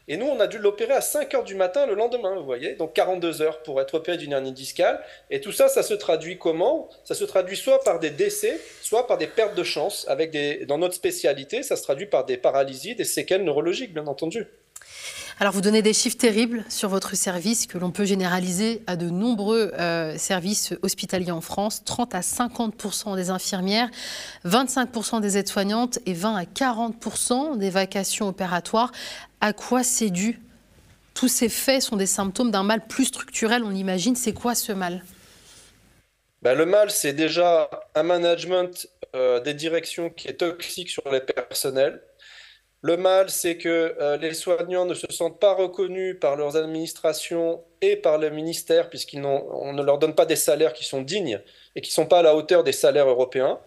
Et 0.08 0.18
nous, 0.18 0.26
on 0.26 0.40
a 0.40 0.48
dû 0.48 0.58
l'opérer 0.58 0.94
à 0.94 1.02
5 1.02 1.34
heures 1.36 1.44
du 1.44 1.56
matin 1.56 1.86
le 1.86 1.94
lendemain, 1.94 2.36
vous 2.36 2.44
voyez, 2.44 2.74
donc 2.74 2.94
42 2.94 3.42
heures 3.42 3.62
pour 3.64 3.80
être 3.80 3.94
opéré 3.94 4.18
d'une 4.18 4.32
hernie 4.32 4.52
discale. 4.52 5.00
Et 5.30 5.42
tout 5.42 5.52
ça, 5.52 5.68
ça 5.70 5.84
se 5.84 5.94
traduit 5.94 6.38
comment? 6.38 6.90
Ça 7.04 7.16
se 7.16 7.24
traduit 7.24 7.56
soit 7.56 7.84
par 7.84 8.00
des 8.00 8.10
décès, 8.10 8.60
soit 8.82 9.08
par 9.08 9.18
des 9.18 9.28
pertes 9.28 9.56
de 9.56 9.64
chance. 9.64 10.06
Avec 10.08 10.36
dans 10.66 10.78
notre 10.78 10.96
spécialité, 10.96 11.64
ça 11.64 11.76
se 11.76 11.84
traduit 11.84 12.08
par 12.08 12.26
des 12.26 12.38
paralysies, 12.38 12.96
des 12.96 13.06
séquelles 13.06 13.44
neurologiques, 13.44 13.94
bien 13.94 14.08
entendu. 14.08 14.48
Alors 15.42 15.54
vous 15.54 15.62
donnez 15.62 15.82
des 15.82 15.94
chiffres 15.94 16.20
terribles 16.20 16.64
sur 16.70 16.88
votre 16.88 17.16
service 17.16 17.66
que 17.66 17.80
l'on 17.80 17.90
peut 17.90 18.06
généraliser 18.06 18.84
à 18.86 18.96
de 18.96 19.10
nombreux 19.10 19.72
euh, 19.74 20.16
services 20.16 20.76
hospitaliers 20.84 21.32
en 21.32 21.42
France. 21.42 21.84
30 21.84 22.14
à 22.14 22.20
50% 22.20 23.16
des 23.16 23.32
infirmières, 23.32 23.90
25% 24.46 25.20
des 25.20 25.40
aides-soignantes 25.40 25.98
et 26.06 26.14
20 26.14 26.36
à 26.36 26.44
40% 26.44 27.58
des 27.58 27.72
vacations 27.72 28.28
opératoires. 28.28 28.92
À 29.42 29.52
quoi 29.52 29.82
c'est 29.82 30.12
dû? 30.12 30.40
Tous 31.16 31.28
ces 31.28 31.50
faits 31.50 31.82
sont 31.82 31.96
des 31.96 32.06
symptômes 32.06 32.52
d'un 32.52 32.62
mal 32.62 32.86
plus 32.86 33.06
structurel, 33.06 33.64
on 33.64 33.74
imagine. 33.74 34.16
C'est 34.16 34.34
quoi 34.34 34.54
ce 34.54 34.72
mal? 34.72 35.04
Ben, 36.44 36.54
Le 36.54 36.68
mal, 36.68 36.92
c'est 36.92 37.14
déjà 37.14 37.68
un 37.96 38.04
management 38.04 38.88
euh, 39.16 39.40
des 39.40 39.56
directions 39.56 40.12
qui 40.12 40.28
est 40.28 40.34
toxique 40.34 40.92
sur 40.92 41.02
les 41.12 41.20
personnels 41.20 42.00
le 42.84 42.98
mal, 42.98 43.30
c'est 43.30 43.58
que 43.58 43.96
euh, 44.00 44.18
les 44.18 44.34
soignants 44.34 44.86
ne 44.86 44.96
se 44.96 45.06
sentent 45.12 45.40
pas 45.40 45.54
reconnus 45.54 46.18
par 46.20 46.36
leurs 46.36 46.58
administrations 46.58 47.64
et 47.82 47.96
par 47.96 48.18
le 48.18 48.32
ministère, 48.32 48.90
puisqu'on 48.90 49.74
ne 49.74 49.84
leur 49.84 50.00
donne 50.00 50.16
pas 50.16 50.26
des 50.26 50.36
salaires 50.36 50.74
qui 50.74 50.84
sont 50.84 51.02
dignes 51.02 51.40
et 51.76 51.82
qui 51.82 51.92
ne 51.92 51.94
sont 51.94 52.08
pas 52.08 52.20
à 52.20 52.24
la 52.24 52.36
hauteur 52.36 52.64
des 52.64 52.72
salaires 52.72 53.08
européens. 53.08 53.60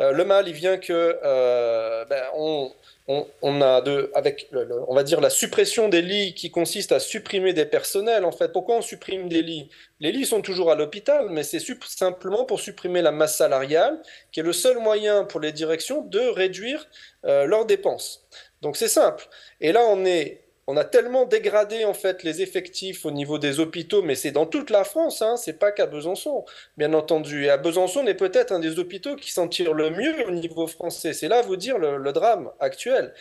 Euh, 0.00 0.12
le 0.12 0.24
mal, 0.24 0.48
il 0.48 0.54
vient 0.54 0.78
que 0.78 1.18
euh, 1.22 2.04
ben, 2.06 2.22
on, 2.34 3.60
a 3.60 3.80
de, 3.82 4.10
avec, 4.14 4.50
on 4.88 4.94
va 4.94 5.02
dire, 5.02 5.20
la 5.20 5.30
suppression 5.30 5.88
des 5.90 6.02
lits 6.02 6.34
qui 6.34 6.50
consiste 6.50 6.92
à 6.92 7.00
supprimer 7.00 7.52
des 7.52 7.66
personnels. 7.66 8.24
En 8.24 8.32
fait, 8.32 8.52
pourquoi 8.52 8.76
on 8.76 8.82
supprime 8.82 9.28
des 9.28 9.42
lits? 9.42 9.68
Les 10.00 10.12
lits 10.12 10.26
sont 10.26 10.40
toujours 10.40 10.70
à 10.70 10.74
l'hôpital, 10.74 11.28
mais 11.30 11.42
c'est 11.42 11.60
simplement 11.60 12.44
pour 12.44 12.60
supprimer 12.60 13.02
la 13.02 13.12
masse 13.12 13.36
salariale, 13.36 14.00
qui 14.32 14.40
est 14.40 14.42
le 14.42 14.52
seul 14.52 14.78
moyen 14.78 15.24
pour 15.24 15.40
les 15.40 15.52
directions 15.52 16.02
de 16.02 16.20
réduire 16.20 16.86
leurs 17.22 17.66
dépenses. 17.66 18.26
Donc 18.62 18.76
c'est 18.76 18.88
simple. 18.88 19.28
Et 19.60 19.72
là, 19.72 19.82
on 19.88 20.04
est 20.04 20.46
on 20.68 20.76
a 20.76 20.84
tellement 20.84 21.26
dégradé 21.26 21.84
en 21.84 21.94
fait 21.94 22.24
les 22.24 22.42
effectifs 22.42 23.06
au 23.06 23.12
niveau 23.12 23.38
des 23.38 23.60
hôpitaux, 23.60 24.02
mais 24.02 24.16
c'est 24.16 24.32
dans 24.32 24.46
toute 24.46 24.70
la 24.70 24.82
France, 24.82 25.22
hein, 25.22 25.36
c'est 25.36 25.58
pas 25.58 25.70
qu'à 25.70 25.86
Besançon, 25.86 26.44
bien 26.76 26.92
entendu. 26.92 27.44
Et 27.44 27.50
à 27.50 27.56
Besançon, 27.56 28.00
on 28.00 28.06
est 28.06 28.14
peut-être 28.14 28.52
un 28.52 28.58
des 28.58 28.78
hôpitaux 28.80 29.14
qui 29.14 29.30
s'en 29.30 29.46
tire 29.46 29.74
le 29.74 29.90
mieux 29.90 30.26
au 30.26 30.32
niveau 30.32 30.66
français. 30.66 31.12
C'est 31.12 31.28
là 31.28 31.42
vous 31.42 31.56
dire 31.56 31.78
le, 31.78 32.12
drame 32.12 32.50
actuel. 32.58 33.14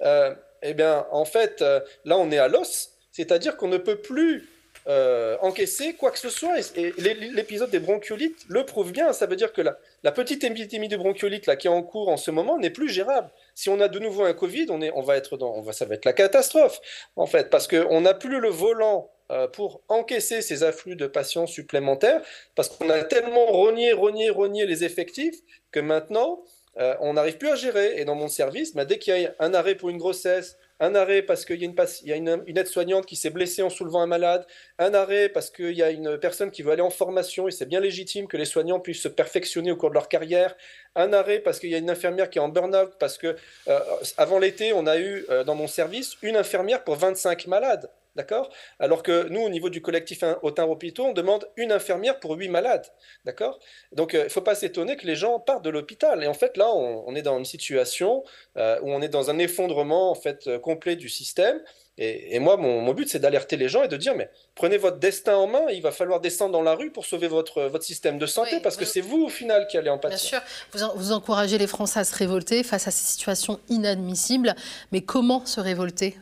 Euh, 0.00 0.34
eh 0.62 0.74
bien, 0.74 1.06
en 1.12 1.24
fait, 1.24 1.62
euh, 1.62 1.80
là, 2.04 2.18
on 2.18 2.32
est 2.32 2.38
à 2.38 2.48
l'os, 2.48 2.90
c'est-à-dire 3.12 3.56
qu'on 3.56 3.68
ne 3.68 3.78
peut 3.78 4.00
plus 4.00 4.48
euh, 4.88 5.36
encaisser 5.42 5.92
quoi 5.94 6.10
que 6.10 6.18
ce 6.18 6.30
soit. 6.30 6.54
Et, 6.76 6.94
l'épisode 6.96 7.70
des 7.70 7.78
bronchiolites 7.78 8.46
le 8.48 8.64
prouve 8.64 8.90
bien. 8.90 9.12
Ça 9.12 9.26
veut 9.26 9.36
dire 9.36 9.52
que 9.52 9.60
la, 9.60 10.12
petite 10.12 10.44
épidémie 10.44 10.88
de 10.88 10.96
bronchiolite 10.96 11.46
là, 11.46 11.56
qui 11.56 11.66
est 11.66 11.70
en 11.70 11.82
cours 11.82 12.08
en 12.08 12.16
ce 12.16 12.30
moment 12.30 12.58
n'est 12.58 12.70
plus 12.70 12.88
gérable 12.88 13.30
si 13.58 13.68
on 13.70 13.80
a 13.80 13.88
de 13.88 13.98
nouveau 13.98 14.22
un 14.22 14.34
Covid, 14.34 14.66
on, 14.70 14.80
est, 14.80 14.92
on 14.94 15.02
va 15.02 15.16
être 15.16 15.36
dans, 15.36 15.52
on 15.52 15.62
va, 15.62 15.72
ça 15.72 15.84
va 15.84 15.96
être 15.96 16.04
la 16.04 16.12
catastrophe, 16.12 16.80
en 17.16 17.26
fait, 17.26 17.50
parce 17.50 17.66
qu'on 17.66 18.02
n'a 18.02 18.14
plus 18.14 18.38
le 18.38 18.50
volant 18.50 19.10
euh, 19.32 19.48
pour 19.48 19.82
encaisser 19.88 20.42
ces 20.42 20.62
afflux 20.62 20.94
de 20.94 21.08
patients 21.08 21.48
supplémentaires, 21.48 22.22
parce 22.54 22.68
qu'on 22.68 22.88
a 22.88 23.02
tellement 23.02 23.46
rogné, 23.46 23.92
rogné, 23.92 24.30
rogné 24.30 24.64
les 24.64 24.84
effectifs 24.84 25.34
que 25.72 25.80
maintenant, 25.80 26.40
euh, 26.78 26.94
on 27.00 27.14
n'arrive 27.14 27.36
plus 27.36 27.48
à 27.48 27.56
gérer. 27.56 27.98
Et 28.00 28.04
dans 28.04 28.14
mon 28.14 28.28
service, 28.28 28.76
bah, 28.76 28.84
dès 28.84 29.00
qu'il 29.00 29.20
y 29.20 29.26
a 29.26 29.34
un 29.40 29.52
arrêt 29.54 29.74
pour 29.74 29.88
une 29.88 29.98
grossesse, 29.98 30.56
un 30.80 30.94
arrêt 30.94 31.22
parce 31.22 31.44
qu'il 31.44 31.60
y 31.60 32.12
a 32.12 32.16
une, 32.16 32.42
aide-soignante 32.46 33.06
qui 33.06 33.16
s'est 33.16 33.30
blessée 33.30 33.62
en 33.62 33.70
soulevant 33.70 34.00
un 34.00 34.06
malade, 34.06 34.46
un 34.78 34.94
arrêt 34.94 35.28
parce 35.28 35.50
qu'il 35.50 35.72
y 35.72 35.82
a 35.82 35.90
une 35.90 36.18
personne 36.18 36.50
qui 36.50 36.62
veut 36.62 36.72
aller 36.72 36.82
en 36.82 36.90
formation 36.90 37.48
et 37.48 37.50
c'est 37.50 37.66
bien 37.66 37.80
légitime 37.80 38.26
que 38.26 38.36
les 38.36 38.44
soignants 38.44 38.80
puissent 38.80 39.02
se 39.02 39.08
perfectionner 39.08 39.72
au 39.72 39.76
cours 39.76 39.90
de 39.90 39.94
leur 39.94 40.08
carrière, 40.08 40.56
un 40.94 41.12
arrêt 41.12 41.40
parce 41.40 41.58
qu'il 41.58 41.70
y 41.70 41.74
a 41.74 41.78
une 41.78 41.90
infirmière 41.90 42.30
qui 42.30 42.38
est 42.38 42.42
en 42.42 42.48
burn-out, 42.48 42.92
parce 42.98 43.18
que 43.18 43.36
euh, 43.68 43.80
avant 44.16 44.38
l'été, 44.38 44.72
on 44.72 44.86
a 44.86 44.98
eu 44.98 45.24
euh, 45.30 45.44
dans 45.44 45.54
mon 45.54 45.66
service 45.66 46.16
une 46.22 46.36
infirmière 46.36 46.84
pour 46.84 46.96
25 46.96 47.46
malades. 47.46 47.90
D'accord? 48.18 48.50
Alors 48.80 49.04
que 49.04 49.28
nous, 49.28 49.40
au 49.40 49.48
niveau 49.48 49.70
du 49.70 49.80
collectif 49.80 50.24
Autun-Hôpitaux, 50.42 51.04
on 51.04 51.12
demande 51.12 51.48
une 51.56 51.70
infirmière 51.70 52.18
pour 52.18 52.32
huit 52.32 52.48
malades. 52.48 52.84
D'accord? 53.24 53.60
Donc, 53.92 54.12
euh, 54.12 54.22
il 54.22 54.24
ne 54.24 54.28
faut 54.28 54.40
pas 54.40 54.56
s'étonner 54.56 54.96
que 54.96 55.06
les 55.06 55.14
gens 55.14 55.38
partent 55.38 55.62
de 55.62 55.70
l'hôpital. 55.70 56.24
Et 56.24 56.26
en 56.26 56.34
fait, 56.34 56.56
là, 56.56 56.68
on, 56.74 57.14
est 57.14 57.22
dans 57.22 57.38
une 57.38 57.44
situation 57.44 58.24
euh, 58.56 58.80
où 58.82 58.90
on 58.90 59.00
est 59.02 59.08
dans 59.08 59.30
un 59.30 59.38
effondrement 59.38 60.10
en 60.10 60.16
fait, 60.16 60.48
euh, 60.48 60.58
complet 60.58 60.96
du 60.96 61.08
système. 61.08 61.60
Et, 61.96 62.38
moi, 62.40 62.56
mon, 62.56 62.92
but, 62.92 63.08
c'est 63.08 63.18
d'alerter 63.20 63.56
les 63.56 63.68
gens 63.68 63.82
et 63.84 63.88
de 63.88 63.96
dire, 63.96 64.14
mais 64.14 64.30
prenez 64.54 64.78
votre 64.78 64.98
destin 64.98 65.36
en 65.36 65.48
main, 65.48 65.66
il 65.70 65.82
va 65.82 65.90
falloir 65.90 66.20
descendre 66.20 66.52
dans 66.52 66.62
la 66.62 66.74
rue 66.74 66.92
pour 66.92 67.06
sauver 67.06 67.26
votre, 67.26 67.62
votre 67.62 67.84
système 67.84 68.18
de 68.18 68.26
santé, 68.26 68.60
parce 68.60 68.76
que 68.76 68.84
c'est 68.84 69.00
vous, 69.00 69.24
au 69.24 69.28
final, 69.28 69.66
qui 69.66 69.76
allez 69.76 69.90
en 69.90 69.98
pâtir. 69.98 70.40
Bien 70.70 70.78
sûr, 70.78 70.90
vous, 70.94 71.00
vous 71.00 71.12
encouragez 71.12 71.58
les 71.58 71.66
Français 71.66 71.98
à 71.98 72.04
se 72.04 72.14
révolter 72.14 72.62
face 72.62 72.86
à 72.86 72.92
ces 72.92 73.04
situations 73.04 73.58
inadmissibles, 73.68 74.54
mais 74.92 75.00
comment 75.00 75.44
se 75.44 75.60
révolter? 75.60 76.16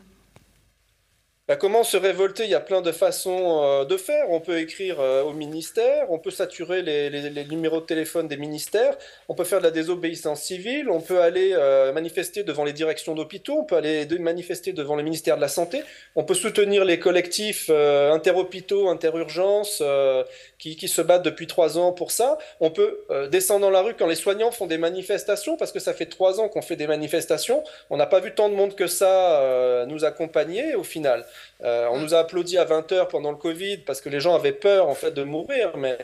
Bah, 1.47 1.55
comment 1.55 1.85
se 1.85 1.95
révolter? 1.95 2.43
Il 2.43 2.49
y 2.49 2.55
a 2.55 2.59
plein 2.59 2.81
de 2.81 2.91
façons 2.91 3.63
euh, 3.63 3.85
de 3.85 3.95
faire. 3.95 4.29
On 4.31 4.41
peut 4.41 4.59
écrire 4.59 4.99
euh, 4.99 5.23
au 5.23 5.31
ministère, 5.31 6.11
on 6.11 6.19
peut 6.19 6.29
saturer 6.29 6.81
les, 6.81 7.45
numéros 7.45 7.79
de 7.79 7.85
téléphone 7.85 8.27
des 8.27 8.35
ministères, 8.35 8.97
on 9.29 9.33
peut 9.33 9.45
faire 9.45 9.59
de 9.59 9.63
la 9.63 9.71
désobéissance 9.71 10.41
civile, 10.41 10.89
on 10.89 10.99
peut 10.99 11.21
aller 11.21 11.51
euh, 11.53 11.93
manifester 11.93 12.43
devant 12.43 12.65
les 12.65 12.73
directions 12.73 13.15
d'hôpitaux, 13.15 13.59
on 13.59 13.63
peut 13.63 13.77
aller 13.77 14.05
manifester 14.19 14.73
devant 14.73 14.97
le 14.97 15.03
ministère 15.03 15.37
de 15.37 15.41
la 15.41 15.47
Santé, 15.47 15.83
on 16.17 16.25
peut 16.25 16.33
soutenir 16.33 16.83
les 16.83 16.99
collectifs 16.99 17.69
interhôpitaux, 17.69 18.89
interurgences 18.89 19.81
qui, 20.59 20.75
qui, 20.75 20.89
se 20.89 21.01
battent 21.01 21.23
depuis 21.23 21.47
trois 21.47 21.77
ans 21.77 21.93
pour 21.93 22.11
ça. 22.11 22.37
On 22.59 22.71
peut 22.71 22.99
descendre 23.31 23.61
dans 23.61 23.69
la 23.69 23.81
rue 23.81 23.93
quand 23.93 24.07
les 24.07 24.15
soignants 24.15 24.51
font 24.51 24.67
des 24.67 24.77
manifestations, 24.77 25.55
parce 25.55 25.71
que 25.71 25.79
ça 25.79 25.93
fait 25.93 26.07
trois 26.07 26.41
ans 26.41 26.49
qu'on 26.49 26.61
fait 26.61 26.75
des 26.75 26.87
manifestations. 26.87 27.63
On 27.89 27.97
n'a 27.97 28.05
pas 28.05 28.19
vu 28.19 28.33
tant 28.33 28.49
de 28.49 28.55
monde 28.55 28.75
que 28.75 28.87
ça 28.87 29.85
nous 29.87 30.03
accompagner 30.03 30.75
au 30.75 30.83
final. 30.83 31.25
Euh, 31.63 31.87
on 31.91 31.97
mm. 31.97 32.03
nous 32.03 32.13
a 32.13 32.19
applaudi 32.19 32.57
à 32.57 32.65
20h 32.65 33.07
pendant 33.09 33.31
le 33.31 33.37
Covid 33.37 33.77
parce 33.79 34.01
que 34.01 34.09
les 34.09 34.19
gens 34.19 34.35
avaient 34.35 34.53
peur 34.53 34.87
en 34.87 34.95
fait 34.95 35.11
de 35.11 35.23
mourir, 35.23 35.77
mais 35.77 35.97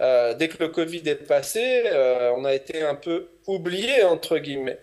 euh, 0.00 0.34
dès 0.34 0.48
que 0.48 0.62
le 0.62 0.68
Covid 0.68 1.02
est 1.08 1.26
passé, 1.26 1.84
euh, 1.86 2.32
on 2.36 2.44
a 2.44 2.54
été 2.54 2.82
un 2.82 2.94
peu 2.94 3.28
oublié 3.46 4.02
entre 4.04 4.38
guillemets. 4.38 4.78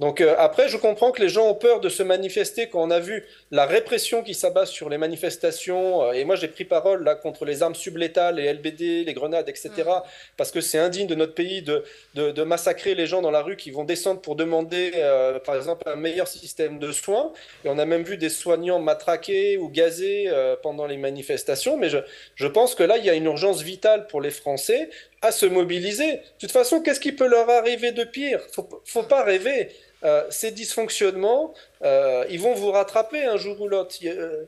Donc 0.00 0.20
euh, 0.20 0.36
après, 0.38 0.68
je 0.68 0.76
comprends 0.76 1.10
que 1.10 1.20
les 1.20 1.28
gens 1.28 1.48
ont 1.48 1.54
peur 1.56 1.80
de 1.80 1.88
se 1.88 2.04
manifester 2.04 2.68
quand 2.68 2.80
on 2.80 2.90
a 2.90 3.00
vu 3.00 3.24
la 3.50 3.66
répression 3.66 4.22
qui 4.22 4.32
s'abat 4.32 4.64
sur 4.64 4.88
les 4.88 4.98
manifestations. 4.98 6.04
Euh, 6.04 6.12
et 6.12 6.24
moi, 6.24 6.36
j'ai 6.36 6.46
pris 6.46 6.64
parole 6.64 7.02
là 7.02 7.16
contre 7.16 7.44
les 7.44 7.62
armes 7.64 7.74
sublétales, 7.74 8.36
les 8.36 8.52
LBD, 8.52 9.04
les 9.04 9.12
grenades, 9.12 9.48
etc. 9.48 9.70
Parce 10.36 10.52
que 10.52 10.60
c'est 10.60 10.78
indigne 10.78 11.08
de 11.08 11.16
notre 11.16 11.34
pays 11.34 11.62
de, 11.62 11.84
de, 12.14 12.42
massacrer 12.44 12.94
les 12.94 13.06
gens 13.06 13.22
dans 13.22 13.32
la 13.32 13.42
rue 13.42 13.56
qui 13.56 13.72
vont 13.72 13.84
descendre 13.84 14.20
pour 14.20 14.36
demander, 14.36 14.92
euh, 14.94 15.40
par 15.40 15.56
exemple, 15.56 15.82
un 15.88 15.96
meilleur 15.96 16.28
système 16.28 16.78
de 16.78 16.92
soins. 16.92 17.32
Et 17.64 17.68
on 17.68 17.78
a 17.78 17.84
même 17.84 18.02
vu 18.02 18.16
des 18.16 18.28
soignants 18.28 18.78
matraqués 18.78 19.58
ou 19.58 19.68
gazés 19.68 20.30
pendant 20.62 20.86
les 20.86 20.96
manifestations. 20.96 21.76
Mais 21.76 21.88
je, 21.88 21.98
je 22.36 22.46
pense 22.46 22.76
que 22.76 22.84
là, 22.84 22.98
il 22.98 23.04
y 23.04 23.10
a 23.10 23.14
une 23.14 23.24
urgence 23.24 23.62
vitale 23.62 24.06
pour 24.06 24.20
les 24.20 24.30
Français 24.30 24.90
à 25.22 25.32
se 25.32 25.46
mobiliser. 25.46 26.12
De 26.12 26.22
toute 26.40 26.52
façon, 26.52 26.80
qu'est-ce 26.80 27.00
qui 27.00 27.12
peut 27.12 27.26
leur 27.26 27.48
arriver 27.50 27.92
de 27.92 28.04
pire? 28.04 28.40
Faut, 28.52 28.68
faut 28.84 29.02
pas 29.02 29.24
rêver. 29.24 29.70
Euh, 30.04 30.24
ces 30.30 30.52
dysfonctionnements, 30.52 31.54
euh, 31.82 32.24
ils 32.30 32.40
vont 32.40 32.54
vous 32.54 32.70
rattraper 32.70 33.24
un 33.24 33.36
jour 33.36 33.60
ou 33.60 33.66
l'autre. 33.66 33.96
Euh, 34.04 34.44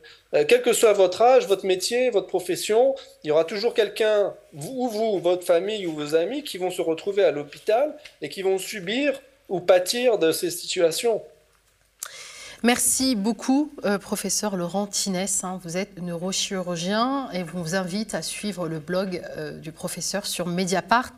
quel 0.47 0.61
que 0.61 0.71
soit 0.71 0.93
votre 0.93 1.21
âge, 1.21 1.45
votre 1.45 1.65
métier, 1.65 2.09
votre 2.09 2.27
profession, 2.27 2.95
il 3.23 3.27
y 3.27 3.31
aura 3.31 3.43
toujours 3.43 3.73
quelqu'un, 3.73 4.33
ou 4.53 4.87
vous, 4.87 5.19
votre 5.19 5.43
famille 5.43 5.85
ou 5.87 5.93
vos 5.93 6.15
amis, 6.15 6.43
qui 6.43 6.57
vont 6.57 6.71
se 6.71 6.81
retrouver 6.81 7.23
à 7.25 7.31
l'hôpital 7.31 7.97
et 8.21 8.29
qui 8.29 8.41
vont 8.41 8.57
subir 8.57 9.21
ou 9.49 9.59
pâtir 9.59 10.17
de 10.17 10.31
ces 10.31 10.49
situations. 10.49 11.21
Merci 12.63 13.15
beaucoup, 13.15 13.71
professeur 14.01 14.55
Laurent 14.55 14.85
Tinès. 14.85 15.43
Hein. 15.43 15.59
vous 15.63 15.77
êtes 15.77 15.99
neurochirurgien 15.99 17.27
et 17.33 17.43
on 17.55 17.61
vous 17.61 17.73
invite 17.73 18.13
à 18.13 18.21
suivre 18.21 18.67
le 18.67 18.77
blog 18.77 19.19
du 19.61 19.71
professeur 19.71 20.27
sur 20.27 20.45
Mediapart. 20.45 21.15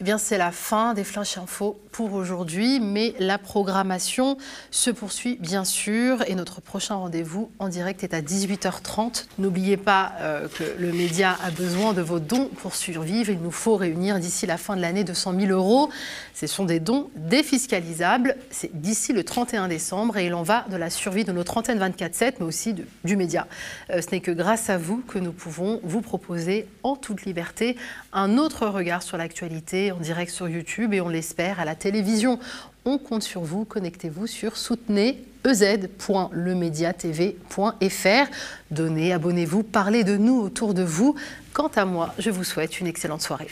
Eh 0.00 0.04
bien, 0.04 0.16
c'est 0.16 0.38
la 0.38 0.52
fin 0.52 0.94
des 0.94 1.02
Flash 1.02 1.38
Info 1.38 1.80
pour 1.90 2.12
aujourd'hui, 2.12 2.78
mais 2.78 3.14
la 3.18 3.36
programmation 3.36 4.38
se 4.70 4.90
poursuit 4.90 5.36
bien 5.40 5.64
sûr 5.64 6.22
et 6.28 6.36
notre 6.36 6.60
prochain 6.60 6.94
rendez-vous 6.94 7.50
en 7.58 7.68
direct 7.68 8.04
est 8.04 8.14
à 8.14 8.20
18h30. 8.20 9.24
N'oubliez 9.40 9.76
pas 9.76 10.12
euh, 10.20 10.46
que 10.46 10.62
le 10.78 10.92
média 10.92 11.36
a 11.42 11.50
besoin 11.50 11.94
de 11.94 12.02
vos 12.02 12.20
dons 12.20 12.48
pour 12.58 12.76
survivre. 12.76 13.30
Il 13.30 13.40
nous 13.40 13.50
faut 13.50 13.74
réunir 13.74 14.20
d'ici 14.20 14.46
la 14.46 14.56
fin 14.56 14.76
de 14.76 14.82
l'année 14.82 15.02
200 15.02 15.34
000 15.36 15.50
euros. 15.50 15.90
Ce 16.32 16.46
sont 16.46 16.64
des 16.64 16.78
dons 16.78 17.10
défiscalisables. 17.16 18.36
C'est 18.52 18.80
d'ici 18.80 19.12
le 19.12 19.24
31 19.24 19.66
décembre 19.66 20.16
et 20.16 20.26
il 20.26 20.34
en 20.34 20.44
va 20.44 20.57
de 20.70 20.76
la 20.76 20.90
survie 20.90 21.24
de 21.24 21.32
notre 21.32 21.56
antenne 21.56 21.78
24-7, 21.78 22.34
mais 22.40 22.46
aussi 22.46 22.74
du 23.04 23.16
média. 23.16 23.46
Euh, 23.90 24.00
ce 24.00 24.10
n'est 24.10 24.20
que 24.20 24.30
grâce 24.30 24.70
à 24.70 24.78
vous 24.78 25.02
que 25.06 25.18
nous 25.18 25.32
pouvons 25.32 25.80
vous 25.82 26.00
proposer 26.00 26.66
en 26.82 26.96
toute 26.96 27.24
liberté 27.24 27.76
un 28.12 28.38
autre 28.38 28.66
regard 28.66 29.02
sur 29.02 29.16
l'actualité 29.16 29.92
en 29.92 29.98
direct 29.98 30.30
sur 30.30 30.48
YouTube 30.48 30.94
et 30.94 31.00
on 31.00 31.08
l'espère 31.08 31.60
à 31.60 31.64
la 31.64 31.74
télévision. 31.74 32.38
On 32.84 32.98
compte 32.98 33.22
sur 33.22 33.42
vous, 33.42 33.64
connectez-vous 33.64 34.26
sur 34.26 34.56
soutenez 34.56 35.24
ez.lemediatv.fr. 35.44 38.30
Donnez, 38.70 39.12
abonnez-vous, 39.12 39.62
parlez 39.62 40.04
de 40.04 40.16
nous 40.16 40.40
autour 40.40 40.74
de 40.74 40.82
vous. 40.82 41.14
Quant 41.52 41.70
à 41.74 41.84
moi, 41.84 42.14
je 42.18 42.30
vous 42.30 42.44
souhaite 42.44 42.80
une 42.80 42.86
excellente 42.86 43.22
soirée. 43.22 43.48